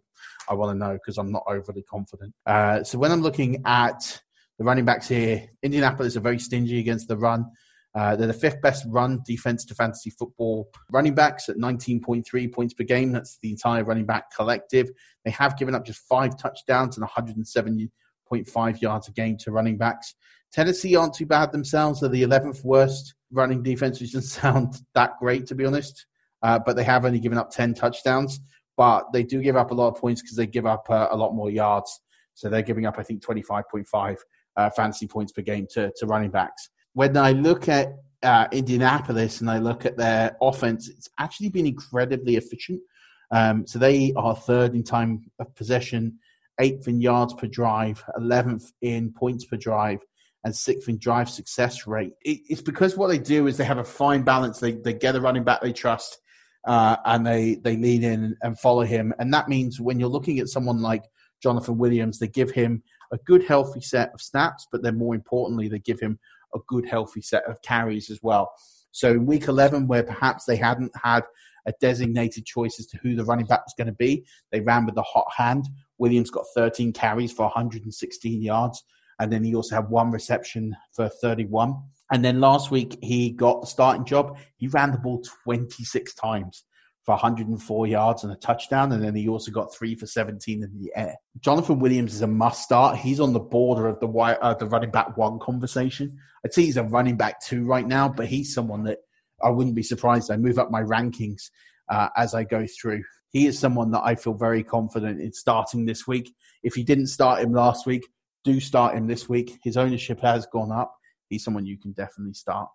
[0.49, 2.33] I want to know because I'm not overly confident.
[2.47, 4.21] Uh, so when I'm looking at
[4.59, 7.47] the running backs here, Indianapolis are very stingy against the run.
[7.95, 12.75] Uh, they're the fifth best run defense to fantasy football running backs at 19.3 points
[12.75, 13.13] per game.
[13.13, 14.91] That's the entire running back collective.
[15.25, 20.15] They have given up just five touchdowns and 107.5 yards a game to running backs.
[20.53, 22.01] Tennessee aren't too bad themselves.
[22.01, 26.07] They're the 11th worst running defense, which doesn't sound that great, to be honest.
[26.43, 28.41] Uh, but they have only given up 10 touchdowns.
[28.77, 31.17] But they do give up a lot of points because they give up uh, a
[31.17, 32.01] lot more yards.
[32.35, 34.17] So they're giving up, I think, 25.5
[34.57, 36.71] uh, fantasy points per game to, to running backs.
[36.93, 37.89] When I look at
[38.23, 42.81] uh, Indianapolis and I look at their offense, it's actually been incredibly efficient.
[43.31, 46.19] Um, so they are third in time of possession,
[46.61, 49.99] eighth in yards per drive, 11th in points per drive,
[50.49, 52.15] and sixth in drive success rate.
[52.23, 54.59] It, it's because what they do is they have a fine balance.
[54.59, 56.19] They, they get a running back they trust,
[56.67, 59.13] uh, and they, they lean in and follow him.
[59.19, 61.05] And that means when you're looking at someone like
[61.43, 62.83] Jonathan Williams, they give him
[63.13, 66.19] a good, healthy set of snaps, but then more importantly, they give him
[66.55, 68.51] a good, healthy set of carries as well.
[68.91, 71.25] So in week 11, where perhaps they hadn't had
[71.67, 74.87] a designated choice as to who the running back was going to be, they ran
[74.87, 75.69] with the hot hand.
[75.99, 78.83] Williams got 13 carries for 116 yards,
[79.19, 81.75] and then he also had one reception for 31.
[82.11, 84.39] And then last week, he got the starting job.
[84.57, 86.65] He ran the ball 26 times
[87.09, 90.79] for 104 yards and a touchdown, and then he also got three for 17 in
[90.79, 91.17] the air.
[91.41, 92.99] Jonathan Williams is a must start.
[92.99, 96.19] He's on the border of the uh, the running back one conversation.
[96.45, 98.99] I'd say he's a running back two right now, but he's someone that
[99.43, 100.31] I wouldn't be surprised.
[100.31, 101.51] I move up my rankings
[101.89, 103.03] uh, as I go through.
[103.31, 106.31] He is someone that I feel very confident in starting this week.
[106.63, 108.07] If you didn't start him last week,
[108.45, 109.59] do start him this week.
[109.63, 110.95] His ownership has gone up.
[111.29, 112.69] He's someone you can definitely start.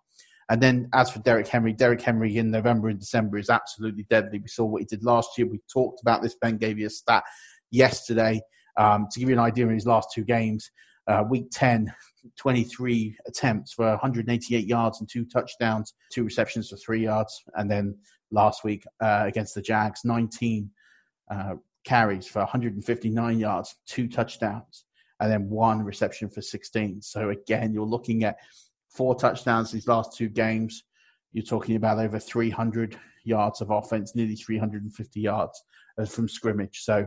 [0.50, 4.38] And then as for Derrick Henry, Derrick Henry in November and December is absolutely deadly.
[4.38, 5.46] We saw what he did last year.
[5.46, 6.36] We talked about this.
[6.40, 7.24] Ben gave you a stat
[7.70, 8.40] yesterday.
[8.76, 10.70] Um, to give you an idea, in his last two games,
[11.06, 11.92] uh, week 10,
[12.38, 17.42] 23 attempts for 188 yards and two touchdowns, two receptions for three yards.
[17.54, 17.96] And then
[18.30, 20.70] last week uh, against the Jags, 19
[21.30, 24.84] uh, carries for 159 yards, two touchdowns,
[25.20, 27.02] and then one reception for 16.
[27.02, 28.36] So again, you're looking at
[28.88, 30.84] four touchdowns these last two games.
[31.32, 35.62] You're talking about over 300 yards of offense, nearly 350 yards
[35.98, 36.80] uh, from scrimmage.
[36.82, 37.06] So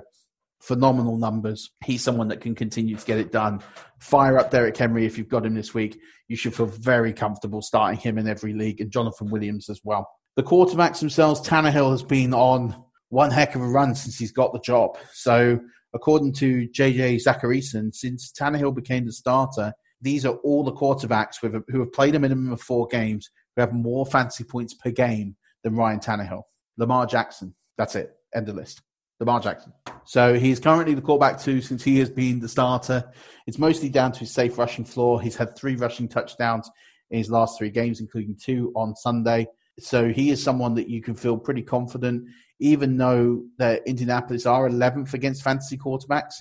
[0.60, 1.72] phenomenal numbers.
[1.86, 3.62] He's someone that can continue to get it done.
[4.00, 6.00] Fire up Derrick Henry if you've got him this week.
[6.28, 10.10] You should feel very comfortable starting him in every league, and Jonathan Williams as well.
[10.36, 14.54] The quarterbacks themselves, Tannehill has been on one heck of a run since he's got
[14.54, 14.98] the job.
[15.14, 15.60] So,
[15.98, 21.80] according to JJ Zachariason, since Tannehill became the starter, these are all the quarterbacks who
[21.80, 25.76] have played a minimum of four games who have more fantasy points per game than
[25.76, 26.44] Ryan Tannehill.
[26.78, 27.56] Lamar Jackson.
[27.80, 28.12] That's it.
[28.36, 28.84] End of list.
[29.20, 29.74] Lamar Jackson.
[30.06, 33.12] So he's currently the quarterback two since he has been the starter.
[33.48, 35.20] It's mostly down to his safe rushing floor.
[35.20, 36.70] He's had three rushing touchdowns
[37.10, 39.48] in his last three games, including two on Sunday.
[39.80, 42.28] So he is someone that you can feel pretty confident,
[42.60, 46.34] even though that Indianapolis are 11th against fantasy quarterbacks.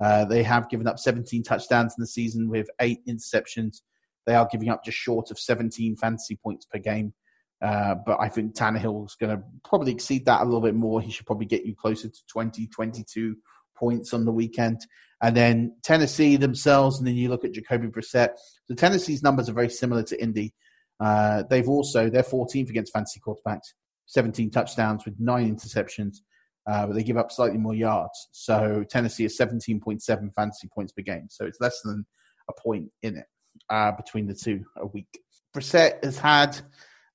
[0.00, 3.82] Uh, they have given up 17 touchdowns in the season with eight interceptions.
[4.26, 7.14] They are giving up just short of 17 fantasy points per game.
[7.62, 11.00] Uh, but I think Tannehill is going to probably exceed that a little bit more.
[11.00, 13.36] He should probably get you closer to 20, 22
[13.76, 14.80] points on the weekend.
[15.22, 18.30] And then Tennessee themselves, and then you look at Jacoby Brissett.
[18.64, 20.52] So Tennessee's numbers are very similar to Indy.
[20.98, 23.74] Uh, they've also, they're 14th against fantasy quarterbacks,
[24.12, 26.18] 17 touchdowns with nine interceptions
[26.66, 28.28] uh, but they give up slightly more yards.
[28.32, 31.26] So Tennessee is 17.7 fantasy points per game.
[31.28, 32.06] So it's less than
[32.48, 33.26] a point in it
[33.68, 35.08] uh, between the two a week.
[35.54, 36.58] Brissett has had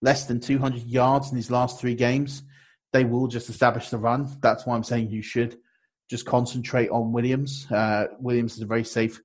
[0.01, 2.43] less than 200 yards in his last three games.
[2.93, 4.29] They will just establish the run.
[4.41, 5.57] That's why I'm saying you should
[6.09, 7.67] just concentrate on Williams.
[7.71, 9.21] Uh, Williams is a very safe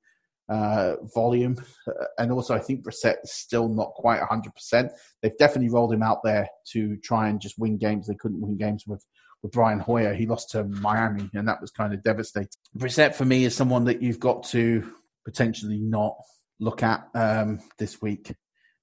[0.49, 1.57] uh, volume.
[1.87, 4.91] Uh, and also, I think Brissett is still not quite 100%.
[5.21, 8.57] They've definitely rolled him out there to try and just win games they couldn't win
[8.57, 9.05] games with
[9.43, 10.15] with Brian Hoyer.
[10.15, 12.51] He lost to Miami, and that was kind of devastating.
[12.77, 14.89] Brissett for me is someone that you've got to
[15.25, 16.17] potentially not
[16.61, 18.35] look at um, this week.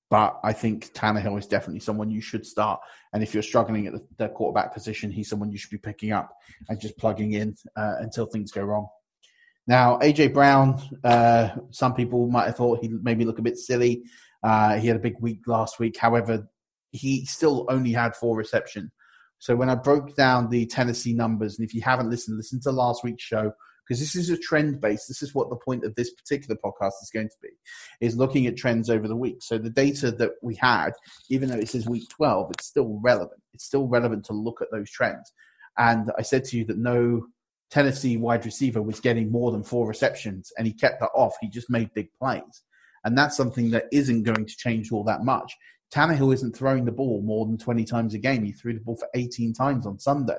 [0.10, 2.80] But I think Tannehill is definitely someone you should start.
[3.14, 6.12] And if you're struggling at the, the quarterback position, he's someone you should be picking
[6.12, 6.36] up
[6.68, 8.88] and just plugging in uh, until things go wrong.
[9.70, 14.04] Now, AJ Brown, uh, some people might have thought he maybe look a bit silly.
[14.44, 15.96] Uh, he had a big week last week.
[15.98, 16.50] However,
[16.92, 18.92] he still only had four reception
[19.40, 22.72] so when I broke down the Tennessee numbers, and if you haven't listened, listen to
[22.72, 23.54] last week's show
[23.88, 25.08] because this is a trend base.
[25.08, 27.50] This is what the point of this particular podcast is going to be,
[28.02, 29.38] is looking at trends over the week.
[29.42, 30.92] So the data that we had,
[31.30, 33.42] even though it says week 12, it's still relevant.
[33.54, 35.32] It's still relevant to look at those trends.
[35.78, 37.26] And I said to you that no
[37.72, 41.36] Tennessee wide receiver was getting more than four receptions, and he kept that off.
[41.42, 42.64] He just made big plays.
[43.04, 45.56] And that's something that isn't going to change all that much.
[45.94, 48.44] Tannehill isn't throwing the ball more than 20 times a game.
[48.44, 50.38] He threw the ball for 18 times on Sunday.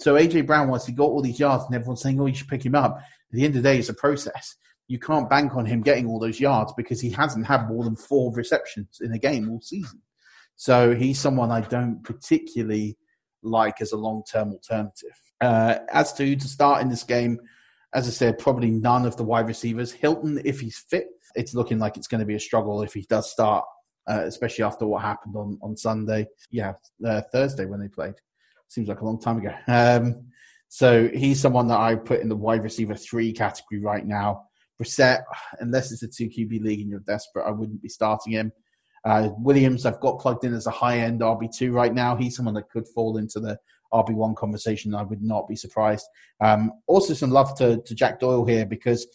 [0.00, 2.48] So AJ Brown, once he got all these yards and everyone's saying, oh, you should
[2.48, 4.56] pick him up, at the end of the day, it's a process.
[4.86, 7.96] You can't bank on him getting all those yards because he hasn't had more than
[7.96, 10.00] four receptions in a game all season.
[10.56, 12.96] So he's someone I don't particularly
[13.42, 15.18] like as a long term alternative.
[15.40, 17.40] Uh, as to to start in this game,
[17.94, 19.92] As I said, probably none of the wide receivers.
[19.92, 23.06] Hilton, if he's fit, it's looking like it's going to be a struggle if he
[23.08, 23.64] does start,
[24.08, 26.26] uh, especially after what happened on, on Sunday.
[26.50, 26.74] Yeah,
[27.06, 28.14] uh, Thursday when they played.
[28.68, 29.54] Seems like a long time ago.
[29.68, 30.26] Um,
[30.68, 34.48] so he's someone that I put in the wide receiver three category right now.
[34.80, 35.22] Brissett,
[35.60, 38.52] unless it's a two QB league and you're desperate, I wouldn't be starting him.
[39.04, 42.16] Uh, Williams, I've got plugged in as a high end RB2 right now.
[42.16, 43.58] He's someone that could fall into the
[43.92, 44.94] RB1 conversation.
[44.94, 46.06] I would not be surprised.
[46.40, 49.06] Um, also, some love to, to Jack Doyle here because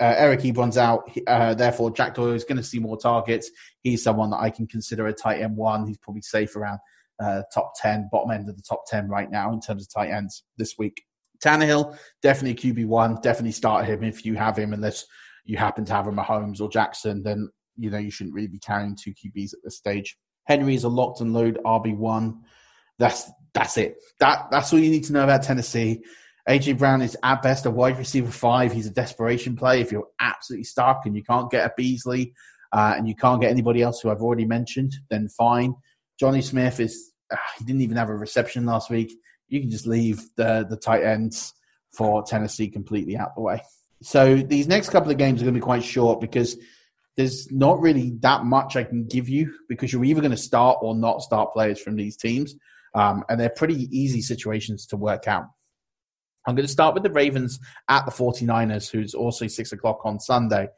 [0.00, 1.10] uh, Eric Ebron's out.
[1.26, 3.50] Uh, therefore, Jack Doyle is going to see more targets.
[3.82, 5.86] He's someone that I can consider a tight end one.
[5.86, 6.78] He's probably safe around
[7.18, 10.10] uh, top 10, bottom end of the top 10 right now in terms of tight
[10.10, 11.02] ends this week.
[11.42, 13.22] Tannehill, definitely QB1.
[13.22, 15.06] Definitely start him if you have him, unless
[15.44, 18.58] you happen to have a Mahomes or Jackson, then you know you shouldn't really be
[18.58, 20.16] carrying two QBs at this stage.
[20.44, 22.38] Henry is a locked and load RB1.
[22.98, 23.96] That's that's it.
[24.20, 26.02] That that's all you need to know about Tennessee.
[26.48, 28.72] AJ Brown is at best a wide receiver five.
[28.72, 29.80] He's a desperation play.
[29.80, 32.34] If you're absolutely stuck and you can't get a Beasley
[32.72, 35.74] uh, and you can't get anybody else who I've already mentioned, then fine.
[36.20, 39.12] Johnny Smith is uh, he didn't even have a reception last week.
[39.48, 41.54] You can just leave the the tight ends
[41.92, 43.62] for Tennessee completely out the way.
[44.02, 46.58] So these next couple of games are going to be quite short because
[47.16, 50.78] there's not really that much I can give you because you're either going to start
[50.82, 52.54] or not start players from these teams.
[52.96, 55.44] Um, and they're pretty easy situations to work out.
[56.46, 60.18] I'm going to start with the Ravens at the 49ers, who's also six o'clock on
[60.18, 60.68] Sunday.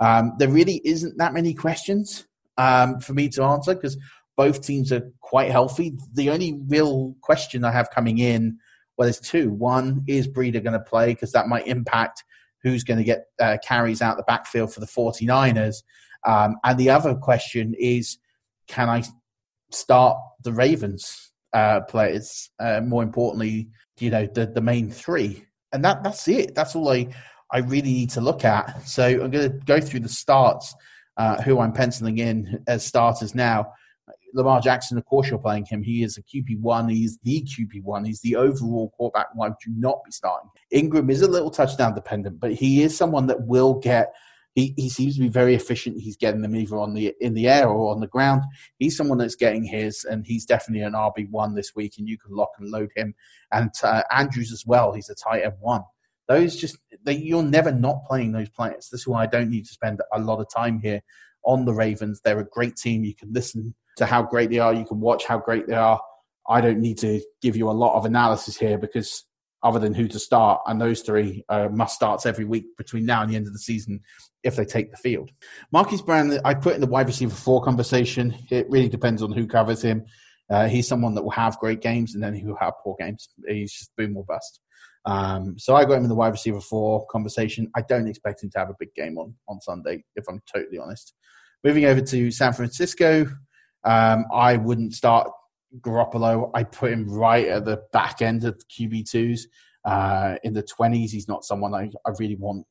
[0.00, 2.26] Um, there really isn't that many questions
[2.58, 3.96] um, for me to answer because
[4.36, 5.96] both teams are quite healthy.
[6.12, 8.58] The only real question I have coming in,
[8.96, 9.50] well, there's two.
[9.50, 11.14] One, is Breida going to play?
[11.14, 12.22] Because that might impact
[12.62, 15.82] who's going to get uh, carries out the backfield for the 49ers.
[16.26, 18.18] Um, and the other question is,
[18.68, 19.02] can I
[19.70, 22.50] start the Ravens uh, players?
[22.58, 25.44] Uh, more importantly, you know, the, the main three.
[25.72, 26.54] And that that's it.
[26.54, 27.08] That's all I,
[27.50, 28.86] I really need to look at.
[28.86, 30.74] So I'm going to go through the starts,
[31.16, 33.72] uh, who I'm penciling in as starters now.
[34.34, 35.82] Lamar Jackson, of course, you're playing him.
[35.82, 36.90] He is a QB1.
[36.90, 38.06] He's the QB1.
[38.06, 39.28] He's the overall quarterback.
[39.34, 40.50] Why would you not be starting?
[40.72, 44.12] Ingram is a little touchdown dependent, but he is someone that will get.
[44.54, 46.00] He, he seems to be very efficient.
[46.00, 48.42] He's getting them either on the in the air or on the ground.
[48.78, 52.16] He's someone that's getting his, and he's definitely an RB one this week, and you
[52.16, 53.14] can lock and load him.
[53.50, 54.92] And uh, Andrews as well.
[54.92, 55.82] He's a tight end one.
[56.28, 58.88] Those just they, you're never not playing those players.
[58.90, 61.02] This is why I don't need to spend a lot of time here
[61.44, 62.20] on the Ravens.
[62.24, 63.04] They're a great team.
[63.04, 64.72] You can listen to how great they are.
[64.72, 66.00] You can watch how great they are.
[66.48, 69.24] I don't need to give you a lot of analysis here because
[69.64, 73.22] other than who to start, and those three uh, must starts every week between now
[73.22, 74.00] and the end of the season
[74.44, 75.30] if they take the field.
[75.72, 78.36] Marquise Brown, I put in the wide receiver four conversation.
[78.50, 80.04] It really depends on who covers him.
[80.50, 83.30] Uh, he's someone that will have great games and then he will have poor games.
[83.48, 84.60] He's just boom or bust.
[85.06, 87.70] Um, so I got him in the wide receiver four conversation.
[87.74, 90.78] I don't expect him to have a big game on, on Sunday, if I'm totally
[90.78, 91.14] honest.
[91.62, 93.26] Moving over to San Francisco,
[93.84, 95.30] um, I wouldn't start
[95.80, 96.50] Garoppolo.
[96.54, 99.42] I put him right at the back end of QB2s
[99.84, 101.10] uh, in the 20s.
[101.10, 102.66] He's not someone I, I really want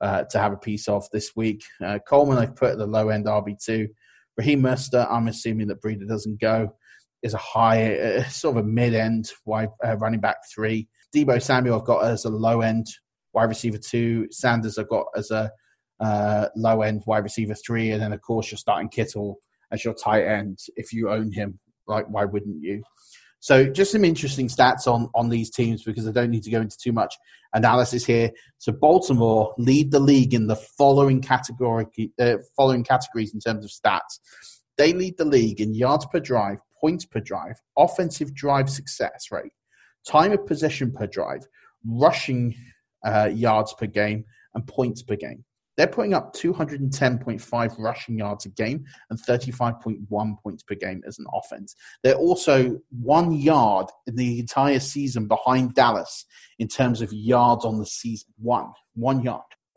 [0.00, 1.62] uh, to have a piece of this week.
[1.82, 3.88] Uh, Coleman, I've put at the low end RB2.
[4.36, 6.74] Raheem Mostert, I'm assuming that Breida doesn't go,
[7.22, 10.88] is a high, uh, sort of a mid end wide uh, running back three.
[11.14, 12.86] Deebo Samuel, I've got as a low end
[13.32, 14.28] wide receiver two.
[14.30, 15.50] Sanders, I've got as a
[16.00, 17.92] uh, low end wide receiver three.
[17.92, 19.38] And then, of course, you're starting Kittle
[19.72, 21.58] as your tight end if you own him.
[21.86, 22.82] Like, why wouldn't you?
[23.40, 26.60] So, just some interesting stats on on these teams because I don't need to go
[26.60, 27.14] into too much
[27.54, 28.30] analysis here.
[28.58, 31.86] So, Baltimore lead the league in the following category,
[32.20, 34.18] uh, following categories in terms of stats.
[34.78, 39.52] They lead the league in yards per drive, points per drive, offensive drive success rate,
[40.06, 41.46] time of possession per drive,
[41.86, 42.54] rushing
[43.04, 45.44] uh, yards per game, and points per game.
[45.76, 51.26] They're putting up 210.5 rushing yards a game and 35.1 points per game as an
[51.34, 51.74] offense.
[52.02, 56.24] They're also one yard in the entire season behind Dallas
[56.58, 58.32] in terms of yards on the season.
[58.38, 59.42] One, one yard.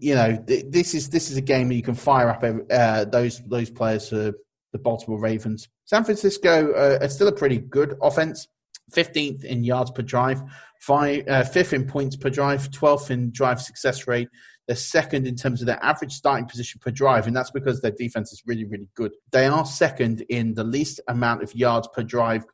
[0.00, 3.40] you know, this is this is a game that you can fire up uh, those
[3.46, 4.32] those players for
[4.72, 5.68] the Baltimore Ravens.
[5.84, 8.48] San Francisco uh, are still a pretty good offense.
[8.92, 10.40] 15th in yards per drive,
[10.80, 14.28] five, uh, fifth in points per drive, 12th in drive success rate,
[14.66, 17.92] they're second in terms of their average starting position per drive, and that's because their
[17.92, 19.12] defense is really, really good.
[19.30, 22.44] They are second in the least amount of yards per drive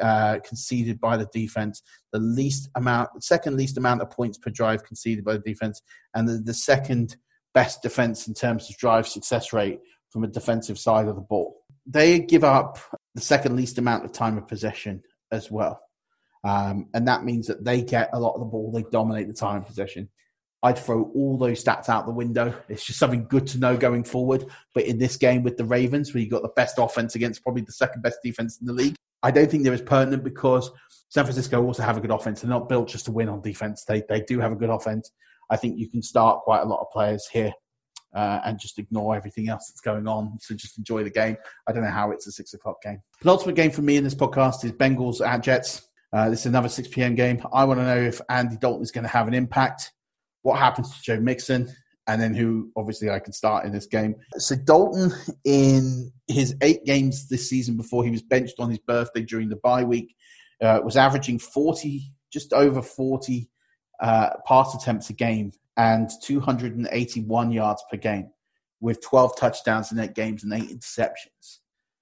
[0.00, 4.84] uh, conceded by the defense, the least amount, second least amount of points per drive
[4.84, 5.80] conceded by the defense,
[6.14, 7.16] and the, the second
[7.54, 11.56] best defense in terms of drive success rate from a defensive side of the ball.
[11.86, 12.78] They give up
[13.14, 15.80] the second least amount of time of possession as well.
[16.44, 19.34] Um, and that means that they get a lot of the ball, they dominate the
[19.34, 20.08] time of possession
[20.62, 22.54] I'd throw all those stats out the window.
[22.68, 24.46] It's just something good to know going forward.
[24.74, 27.62] But in this game with the Ravens, where you got the best offense against probably
[27.62, 28.94] the second best defense in the league,
[29.24, 30.70] I don't think they're as pertinent because
[31.08, 32.40] San Francisco also have a good offense.
[32.40, 33.84] They're not built just to win on defense.
[33.84, 35.10] They they do have a good offense.
[35.50, 37.52] I think you can start quite a lot of players here
[38.14, 40.38] uh, and just ignore everything else that's going on.
[40.40, 41.36] So just enjoy the game.
[41.66, 43.02] I don't know how it's a six o'clock game.
[43.20, 45.88] The ultimate game for me in this podcast is Bengals at Jets.
[46.12, 47.14] Uh, this is another 6 p.m.
[47.14, 47.42] game.
[47.54, 49.92] I want to know if Andy Dalton is going to have an impact.
[50.42, 51.68] What happens to Joe Mixon?
[52.08, 54.16] And then who, obviously, I can start in this game.
[54.36, 55.12] So Dalton,
[55.44, 59.56] in his eight games this season before he was benched on his birthday during the
[59.56, 60.16] bye week,
[60.60, 63.48] uh, was averaging 40, just over 40
[64.00, 68.30] uh, pass attempts a game and 281 yards per game
[68.80, 71.58] with 12 touchdowns in eight games and eight interceptions.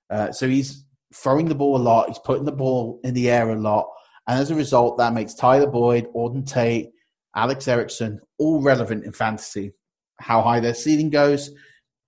[0.08, 0.84] Uh, so he's
[1.14, 2.08] throwing the ball a lot.
[2.08, 3.86] He's putting the ball in the air a lot.
[4.26, 6.90] And as a result, that makes Tyler Boyd, Auden Tate,
[7.34, 9.72] Alex Erickson all relevant in fantasy.
[10.18, 11.50] How high their ceiling goes,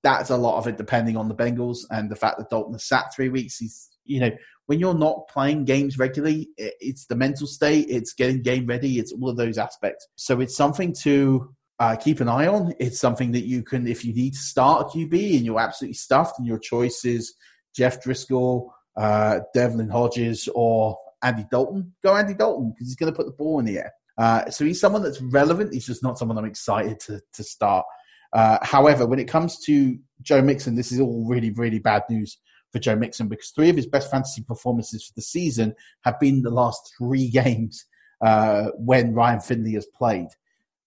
[0.03, 2.85] that's a lot of it depending on the Bengals and the fact that Dalton has
[2.85, 3.59] sat three weeks.
[3.59, 4.31] He's, you know,
[4.67, 9.13] when you're not playing games regularly, it's the mental state, it's getting game ready, it's
[9.13, 10.09] all of those aspects.
[10.17, 12.75] So it's something to uh, keep an eye on.
[12.79, 15.95] It's something that you can, if you need to start a QB and you're absolutely
[15.95, 17.35] stuffed and your choice is
[17.75, 23.17] Jeff Driskel, uh, Devlin Hodges, or Andy Dalton, go Andy Dalton because he's going to
[23.17, 23.93] put the ball in the air.
[24.23, 25.75] Uh, so he's someone that's relevant.
[25.75, 27.85] He's just not someone I'm excited to, to start.
[28.33, 32.39] Uh, however, when it comes to Joe Mixon, this is all really, really bad news
[32.71, 36.43] for Joe Mixon because three of his best fantasy performances for the season have been
[36.43, 37.85] the last three games
[38.25, 40.29] uh, when Ryan Finley has played.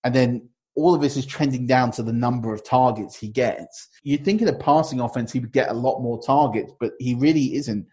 [0.05, 3.89] And then all of this is trending down to the number of targets he gets.
[4.03, 7.15] You'd think in a passing offense he would get a lot more targets, but he
[7.15, 7.85] really isn't.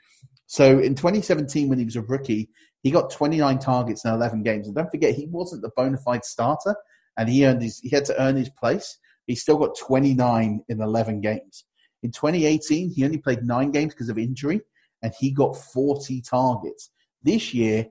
[0.47, 2.51] So in 2017, when he was a rookie,
[2.83, 4.67] he got 29 targets in 11 games.
[4.67, 6.75] And don't forget, he wasn't the bona fide starter,
[7.17, 7.79] and he earned his.
[7.79, 8.99] He had to earn his place.
[9.27, 11.65] He still got 29 in 11 games.
[12.03, 14.61] In 2018, he only played nine games because of injury,
[15.03, 16.91] and he got 40 targets.
[17.23, 17.87] This year,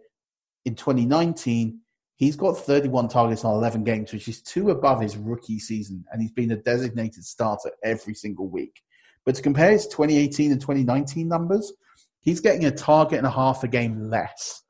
[0.66, 1.80] in 2019,
[2.18, 6.22] he's got 31 targets on 11 games, which is two above his rookie season, and
[6.22, 8.82] he's been a designated starter every single week.
[9.26, 11.72] But to compare his 2018 and 2019 numbers,
[12.20, 14.64] he's getting a target and a half a game less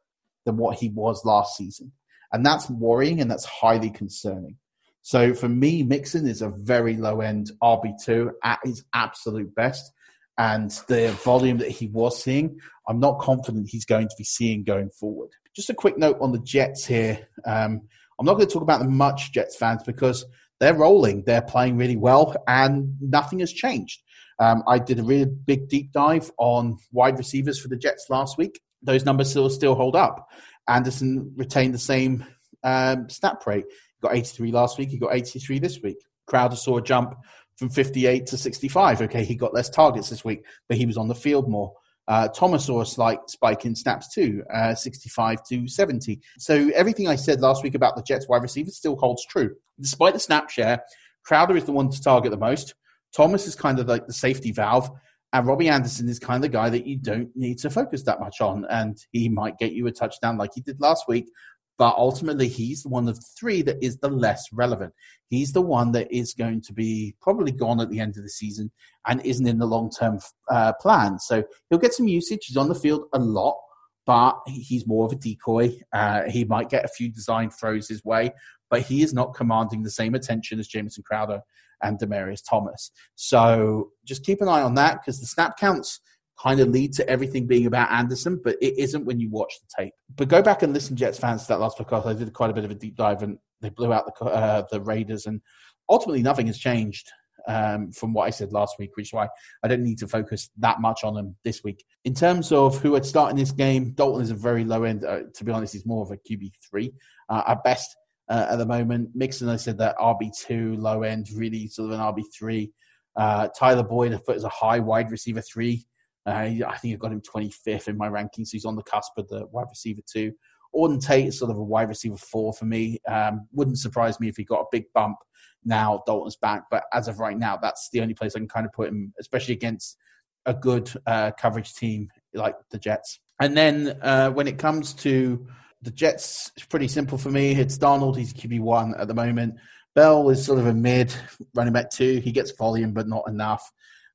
[0.46, 1.92] than what he was last season.
[2.32, 4.58] And that's worrying and that's highly concerning.
[5.02, 9.92] So for me, Mixon is a very low end RB2 at his absolute best.
[10.38, 14.64] And the volume that he was seeing, I'm not confident he's going to be seeing
[14.64, 15.30] going forward.
[15.56, 17.28] Just a quick note on the Jets here.
[17.46, 17.82] Um,
[18.20, 20.26] I'm not going to talk about them much, Jets fans, because
[20.60, 21.24] they're rolling.
[21.26, 24.02] They're playing really well, and nothing has changed.
[24.39, 28.38] Um, I did a really big deep dive on wide receivers for the Jets last
[28.38, 28.62] week.
[28.84, 30.30] Those numbers still still hold up.
[30.68, 32.26] Anderson retained the same
[32.64, 34.90] um, snap rate He got 83 last week.
[34.90, 35.98] He got 83 this week.
[36.28, 37.16] Crowder saw a jump
[37.58, 39.02] from 58 to 65.
[39.02, 41.74] Okay, he got less targets this week, but he was on the field more.
[42.08, 46.20] Uh, Thomas saw a slight spike in snaps too, uh, 65 to 70.
[46.40, 49.56] So everything I said last week about the Jets wide receivers still holds true.
[49.80, 50.84] Despite the snap share,
[51.24, 52.74] Crowder is the one to target the most.
[53.16, 54.90] Thomas is kind of like the safety valve.
[55.34, 58.20] And Robbie Anderson is kind of the guy that you don't need to focus that
[58.20, 58.66] much on.
[58.70, 61.30] And he might get you a touchdown like he did last week,
[61.78, 64.94] but ultimately he's one of three that is the less relevant.
[65.30, 68.30] He's the one that is going to be probably gone at the end of the
[68.30, 68.72] season
[69.08, 70.20] and isn't in the long term
[70.52, 71.18] uh, plan.
[71.18, 72.46] So he'll get some usage.
[72.48, 73.58] He's on the field a lot,
[74.06, 75.80] but he's more of a decoy.
[75.94, 78.32] Uh, he might get a few design throws his way,
[78.70, 81.42] but he is not commanding the same attention as Jamison Crowder
[81.84, 82.92] and Demaryius Thomas.
[83.16, 86.00] So just keep an eye on that because the snap counts
[86.42, 89.84] kind of lead to everything being about Anderson, but it isn't when you watch the
[89.84, 89.94] tape.
[90.16, 92.08] But go back and listen, Jets fans, to that last podcast.
[92.08, 94.64] I did quite a bit of a deep dive, and they blew out the uh,
[94.72, 95.42] the Raiders, and
[95.90, 97.12] ultimately nothing has changed
[97.48, 99.28] um, from what I said last week, which is why
[99.64, 101.84] I don't need to focus that much on them this week.
[102.06, 105.06] In terms of who had started this game, Dalton is a very low end.
[105.06, 106.94] Uh, to be honest, he's more of a QB three
[107.30, 107.96] uh, at best
[108.32, 109.10] uh, at the moment.
[109.14, 112.72] Mixon, I said that RB two low end, really sort of an RB three.
[113.18, 115.86] Uh, Tyler Boyd, I put as a high wide receiver three.
[116.26, 118.48] Uh, I think I've got him 25th in my rankings.
[118.48, 120.32] So he's on the cusp of the wide receiver two.
[120.74, 123.00] Auden Tate is sort of a wide receiver four for me.
[123.06, 125.18] Um, wouldn't surprise me if he got a big bump
[125.66, 126.64] now Dalton's back.
[126.72, 129.14] But as of right now, that's the only place I can kind of put him,
[129.20, 129.98] especially against
[130.46, 133.20] a good uh, coverage team like the Jets.
[133.42, 135.46] And then uh, when it comes to
[135.82, 137.52] the Jets, it's pretty simple for me.
[137.52, 138.18] It's Darnold.
[138.18, 139.56] He's QB one at the moment.
[139.96, 141.14] Bell is sort of a mid
[141.54, 142.20] running back two.
[142.20, 143.70] He gets volume, but not enough.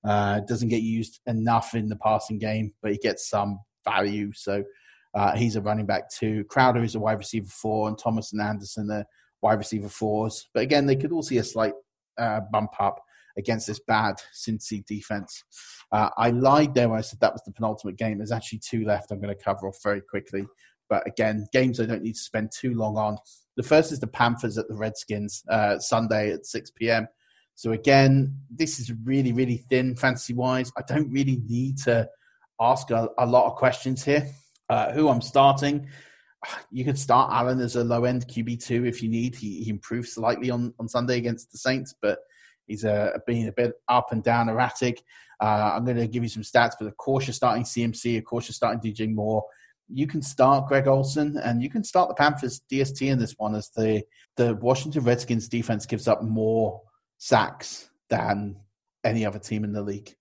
[0.05, 4.33] Uh, doesn't get used enough in the passing game, but he gets some value.
[4.33, 4.63] So
[5.15, 6.45] uh, he's a running back too.
[6.45, 9.05] Crowder is a wide receiver four, and Thomas and Anderson are
[9.43, 10.49] wide receiver fours.
[10.55, 11.75] But again, they could all see a slight
[12.19, 13.03] uh, bump up
[13.37, 15.43] against this bad Cincy defense.
[15.93, 18.19] Uh, I lied there when I said that was the penultimate game.
[18.19, 20.47] There's actually two left I'm going to cover off very quickly.
[20.89, 23.19] But again, games I don't need to spend too long on.
[23.57, 27.09] The first is the Panthers at the Redskins uh, Sunday at 6 p.m.
[27.55, 30.71] So again, this is really, really thin fantasy wise.
[30.77, 32.09] I don't really need to
[32.61, 34.29] ask a, a lot of questions here.
[34.69, 35.87] Uh, who I'm starting,
[36.73, 39.37] you could start Allen as a low end QB two if you need.
[39.37, 42.19] He, he improved slightly on, on Sunday against the Saints, but
[42.67, 45.03] he's uh, being a bit up and down, erratic.
[45.41, 48.25] Uh, I'm going to give you some stats, but of course you're starting CMC, of
[48.25, 49.45] course you're starting DJ Moore.
[49.89, 53.55] You can start Greg Olsen and you can start the Panthers DST in this one
[53.55, 54.03] as the
[54.37, 56.83] the Washington Redskins defense gives up more
[57.19, 58.57] sacks than
[59.05, 60.15] any other team in the league.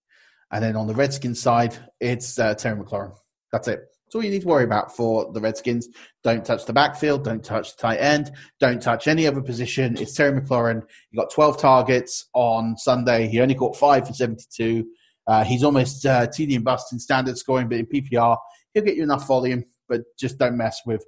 [0.51, 3.15] And then on the Redskins side, it's uh, Terry McLaurin.
[3.51, 3.79] That's it.
[4.05, 5.89] That's all you need to worry about for the Redskins.
[6.23, 7.23] Don't touch the backfield.
[7.23, 8.31] Don't touch the tight end.
[8.59, 9.97] Don't touch any other position.
[9.97, 10.83] It's Terry McLaurin.
[11.09, 13.27] He got 12 targets on Sunday.
[13.27, 14.85] He only caught five for 72.
[15.27, 18.37] Uh, he's almost uh, TD and bust in standard scoring, but in PPR,
[18.75, 19.65] he'll get you enough volume.
[19.89, 21.03] But just don't mess with,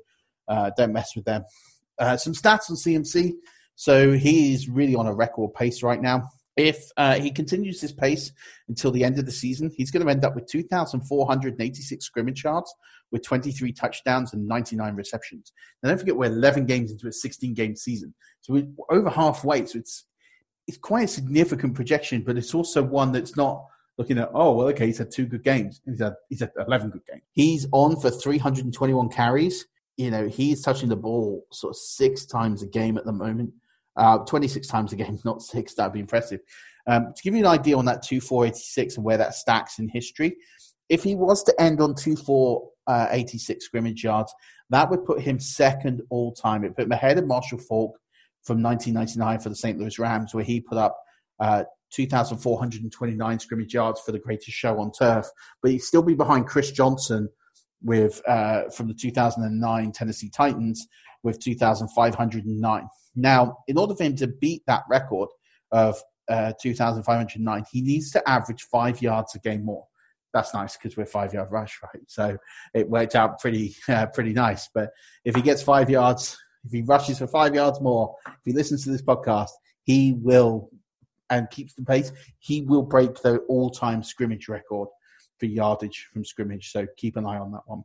[0.47, 1.43] uh, don't mess with them.
[1.99, 3.33] Uh, some stats on CMC.
[3.75, 6.29] So he's really on a record pace right now.
[6.55, 8.31] If uh, he continues this pace
[8.67, 12.73] until the end of the season, he's going to end up with 2,486 scrimmage yards
[13.11, 15.53] with 23 touchdowns and 99 receptions.
[15.81, 18.13] Now, don't forget, we're 11 games into a 16 game season.
[18.41, 19.65] So we're over halfway.
[19.67, 20.05] So it's,
[20.67, 23.63] it's quite a significant projection, but it's also one that's not
[23.97, 25.81] looking at, oh, well, okay, he's had two good games.
[25.85, 27.23] He's had, he's had 11 good games.
[27.31, 29.65] He's on for 321 carries.
[29.97, 33.51] You know, he's touching the ball sort of six times a game at the moment.
[33.95, 35.73] Uh, 26 times a game, not six.
[35.73, 36.41] That'd be impressive.
[36.85, 40.37] Um, to give you an idea on that 2486 and where that stacks in history,
[40.89, 44.33] if he was to end on 2486 scrimmage yards,
[44.69, 46.63] that would put him second all time.
[46.63, 47.97] It put him ahead of Marshall Faulk
[48.43, 49.77] from 1999 for the St.
[49.77, 50.97] Louis Rams, where he put up
[51.39, 51.63] uh,
[51.93, 55.27] 2,429 scrimmage yards for the greatest show on turf.
[55.61, 57.29] But he'd still be behind Chris Johnson
[57.81, 60.87] with uh, from the 2009 Tennessee Titans
[61.23, 62.87] with 2,509.
[63.15, 65.29] Now, in order for him to beat that record
[65.71, 69.85] of uh, 2,509, he needs to average five yards a game more.
[70.33, 72.03] That's nice because we're five yard rush, right?
[72.07, 72.37] So
[72.73, 74.69] it worked out pretty, uh, pretty nice.
[74.73, 74.91] But
[75.25, 78.83] if he gets five yards, if he rushes for five yards more, if he listens
[78.83, 79.49] to this podcast,
[79.83, 80.69] he will
[81.29, 82.11] and keeps the pace.
[82.39, 84.89] He will break the all time scrimmage record
[85.39, 86.71] for yardage from scrimmage.
[86.71, 87.83] So keep an eye on that one.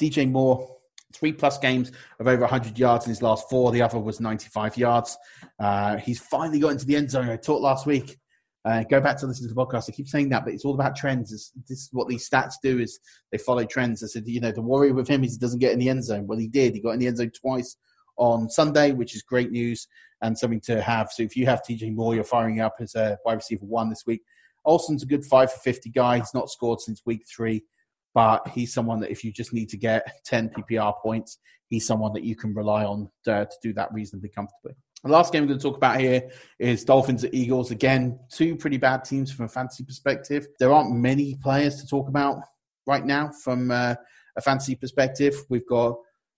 [0.00, 0.76] DJ Moore,
[1.12, 3.72] three plus games of over 100 yards in his last four.
[3.72, 5.16] The other was 95 yards.
[5.58, 7.28] Uh, he's finally got into the end zone.
[7.28, 8.18] I talked last week.
[8.64, 9.84] Uh, go back to listen to the podcast.
[9.88, 11.32] I keep saying that, but it's all about trends.
[11.32, 12.98] It's, this is what these stats do: is
[13.30, 14.02] they follow trends.
[14.02, 16.02] I said, you know, the worry with him is he doesn't get in the end
[16.02, 16.26] zone.
[16.26, 16.74] Well, he did.
[16.74, 17.76] He got in the end zone twice
[18.16, 19.86] on Sunday, which is great news
[20.26, 21.10] and something to have.
[21.10, 24.04] So if you have DJ Moore, you're firing up as a wide receiver one this
[24.06, 24.22] week.
[24.64, 26.18] Olsen's a good five for 50 guy.
[26.18, 27.64] He's not scored since week three
[28.16, 31.36] but he's someone that if you just need to get 10 PPR points,
[31.68, 34.74] he's someone that you can rely on to, to do that reasonably comfortably.
[35.04, 37.72] The last game we're going to talk about here is Dolphins at Eagles.
[37.72, 40.46] Again, two pretty bad teams from a fantasy perspective.
[40.58, 42.38] There aren't many players to talk about
[42.86, 43.96] right now from uh,
[44.34, 45.34] a fantasy perspective.
[45.50, 45.96] We've got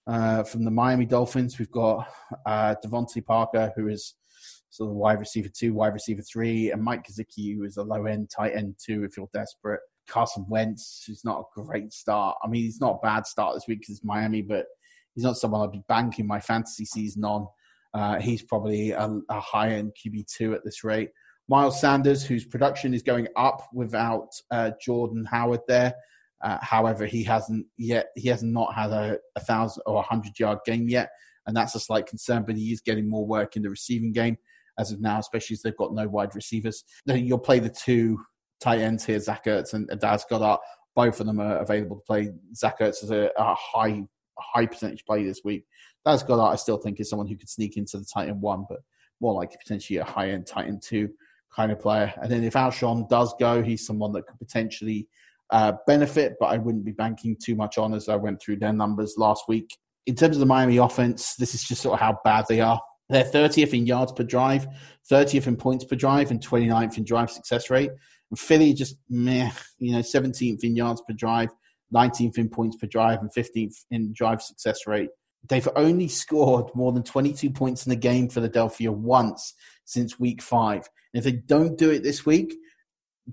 [0.09, 2.09] uh, from the Miami Dolphins, we've got
[2.47, 4.15] uh, DeVante Parker, who is
[4.71, 8.07] sort of wide receiver two, wide receiver three, and Mike Gesicki, who is a low
[8.07, 9.81] end tight end two if you're desperate.
[10.09, 12.37] Carson Wentz, who's not a great start.
[12.43, 14.65] I mean, he's not a bad start this week because it's Miami, but
[15.15, 17.47] he's not someone I'd be banking my fantasy season on.
[17.93, 21.11] Uh, he's probably a, a high end QB2 at this rate.
[21.51, 25.95] Miles Sanders, whose production is going up without uh, Jordan Howard there.
[26.43, 28.09] Uh, however, he hasn't yet.
[28.17, 31.11] He has not had a, a thousand or a hundred yard game yet,
[31.47, 32.45] and that's a slight concern.
[32.47, 34.37] But he is getting more work in the receiving game
[34.79, 36.85] as of now, especially as they've got no wide receivers.
[37.07, 38.21] You'll play the two
[38.61, 40.59] tight ends here, Zach Ertz and Daz Goedert.
[40.95, 42.33] Both of them are available to play.
[42.55, 44.05] Zach Ertz is a, a high
[44.39, 45.65] high percentage play this week.
[46.05, 48.65] Daz Goedert, I still think, is someone who could sneak into the tight end one,
[48.69, 48.79] but
[49.21, 51.09] more like potentially a high end tight end two
[51.55, 52.13] kind of player.
[52.23, 55.09] And then if Alshon does go, he's someone that could potentially
[55.51, 58.73] uh, benefit, but I wouldn't be banking too much on as I went through their
[58.73, 59.77] numbers last week.
[60.07, 62.81] In terms of the Miami offense, this is just sort of how bad they are.
[63.09, 64.67] They're 30th in yards per drive,
[65.11, 67.91] 30th in points per drive, and 29th in drive success rate.
[68.31, 71.49] And Philly just meh, you know, 17th in yards per drive,
[71.95, 75.09] 19th in points per drive, and 15th in drive success rate.
[75.49, 80.89] They've only scored more than 22 points in the game, Philadelphia, once since week five.
[81.15, 82.55] And if they don't do it this week,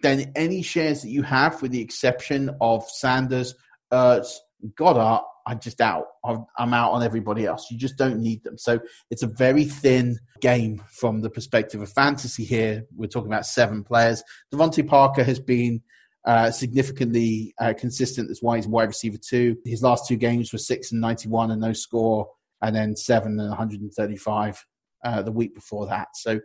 [0.01, 3.55] then any shares that you have, with the exception of Sanders,
[3.91, 4.37] Ertz,
[4.75, 6.07] Goedert, I'm just out.
[6.23, 7.69] I'm out on everybody else.
[7.69, 8.57] You just don't need them.
[8.57, 8.79] So
[9.11, 12.85] it's a very thin game from the perspective of fantasy here.
[12.95, 14.23] We're talking about seven players.
[14.51, 15.83] DeVante Parker has been
[16.25, 18.27] uh, significantly uh, consistent.
[18.27, 19.57] That's why he's wide receiver two.
[19.65, 22.27] His last two games were six and 91 and no score,
[22.63, 24.65] and then seven and 135
[25.03, 26.07] uh, the week before that.
[26.15, 26.39] So,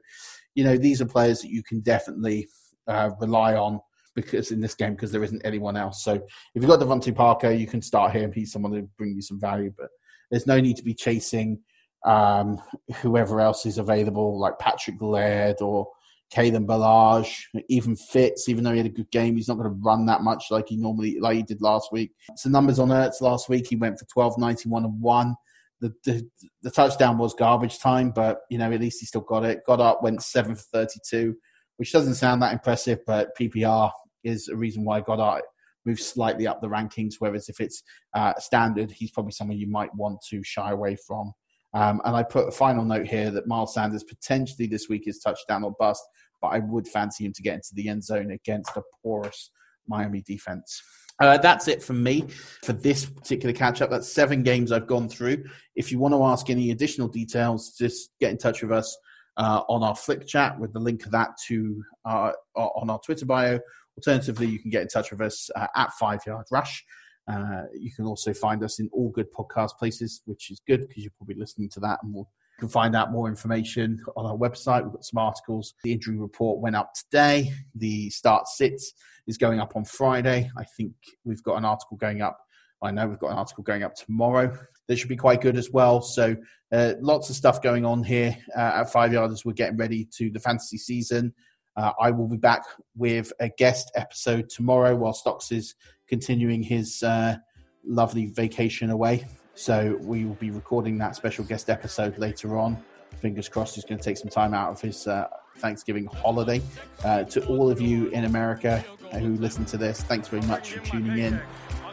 [0.55, 2.49] you know, these are players that you can definitely
[2.91, 3.81] uh, rely on
[4.15, 6.05] because in this game because there isn't anyone else.
[6.05, 6.23] So if
[6.55, 8.33] you've got DeVante Parker, you can start him.
[8.33, 9.89] He's someone to bring you some value, but
[10.31, 11.61] there's no need to be chasing
[12.05, 12.61] um,
[12.97, 15.89] whoever else is available, like Patrick Laird or
[16.33, 19.81] Kalen Ballage, even Fitz, even though he had a good game, he's not going to
[19.83, 22.13] run that much like he normally like he did last week.
[22.37, 25.35] So numbers on Ertz last week, he went for 12, 91 and one.
[25.81, 26.29] The, the,
[26.63, 29.63] the touchdown was garbage time, but you know at least he still got it.
[29.67, 31.35] Goedert, went seven for 32,
[31.81, 33.91] which doesn't sound that impressive, but PPR
[34.23, 35.41] is a reason why Goedert
[35.87, 37.15] moves slightly up the rankings.
[37.21, 41.33] Whereas if it's uh, standard, he's probably someone you might want to shy away from.
[41.73, 45.21] Um, and I put a final note here that Miles Sanders potentially this week is
[45.21, 46.03] touchdown or bust,
[46.43, 49.51] but I would fancy him to get into the end zone against a porous
[49.89, 50.83] Miami defense.
[51.19, 52.27] Uh, that's it from me
[52.63, 53.89] for this particular catch up.
[53.89, 55.45] That's seven games I've gone through.
[55.77, 58.99] If you want to ask any additional details, just get in touch with us
[59.37, 63.27] uh, on our Flick chat with the link of that to uh, on our Twitter
[63.27, 63.59] bio.
[63.97, 66.85] Alternatively, you can get in touch with us uh, at Five Yard Rush.
[67.29, 71.03] Uh, you can also find us in all good podcast places, which is good because
[71.03, 71.99] you're probably listening to that.
[72.03, 74.83] And we'll, you can find out more information on our website.
[74.83, 75.75] We've got some articles.
[75.85, 77.53] The injury report went up today.
[77.75, 78.93] The start sits
[79.27, 80.51] is going up on Friday.
[80.57, 80.93] I think
[81.25, 82.39] we've got an article going up.
[82.83, 84.57] I know we've got an article going up tomorrow
[84.89, 86.01] that should be quite good as well.
[86.01, 86.37] So
[86.73, 90.05] uh, lots of stuff going on here uh, at Five Yard as we're getting ready
[90.17, 91.33] to the fantasy season.
[91.77, 92.65] Uh, I will be back
[92.97, 95.75] with a guest episode tomorrow while Stocks is
[96.09, 97.37] continuing his uh,
[97.85, 99.27] lovely vacation away.
[99.55, 102.77] So we will be recording that special guest episode later on.
[103.21, 105.29] Fingers crossed he's going to take some time out of his uh,
[105.59, 106.61] Thanksgiving holiday.
[107.05, 110.81] Uh, to all of you in America who listen to this, thanks very much for
[110.81, 111.41] tuning in.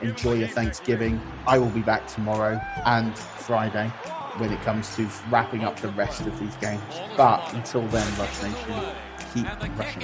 [0.02, 1.20] Enjoy your Thanksgiving.
[1.48, 3.88] I will be back tomorrow and Friday
[4.38, 6.82] when it comes to wrapping up the rest of these games.
[7.16, 8.84] But until then, Rush Nation,
[9.34, 10.04] keep rushing.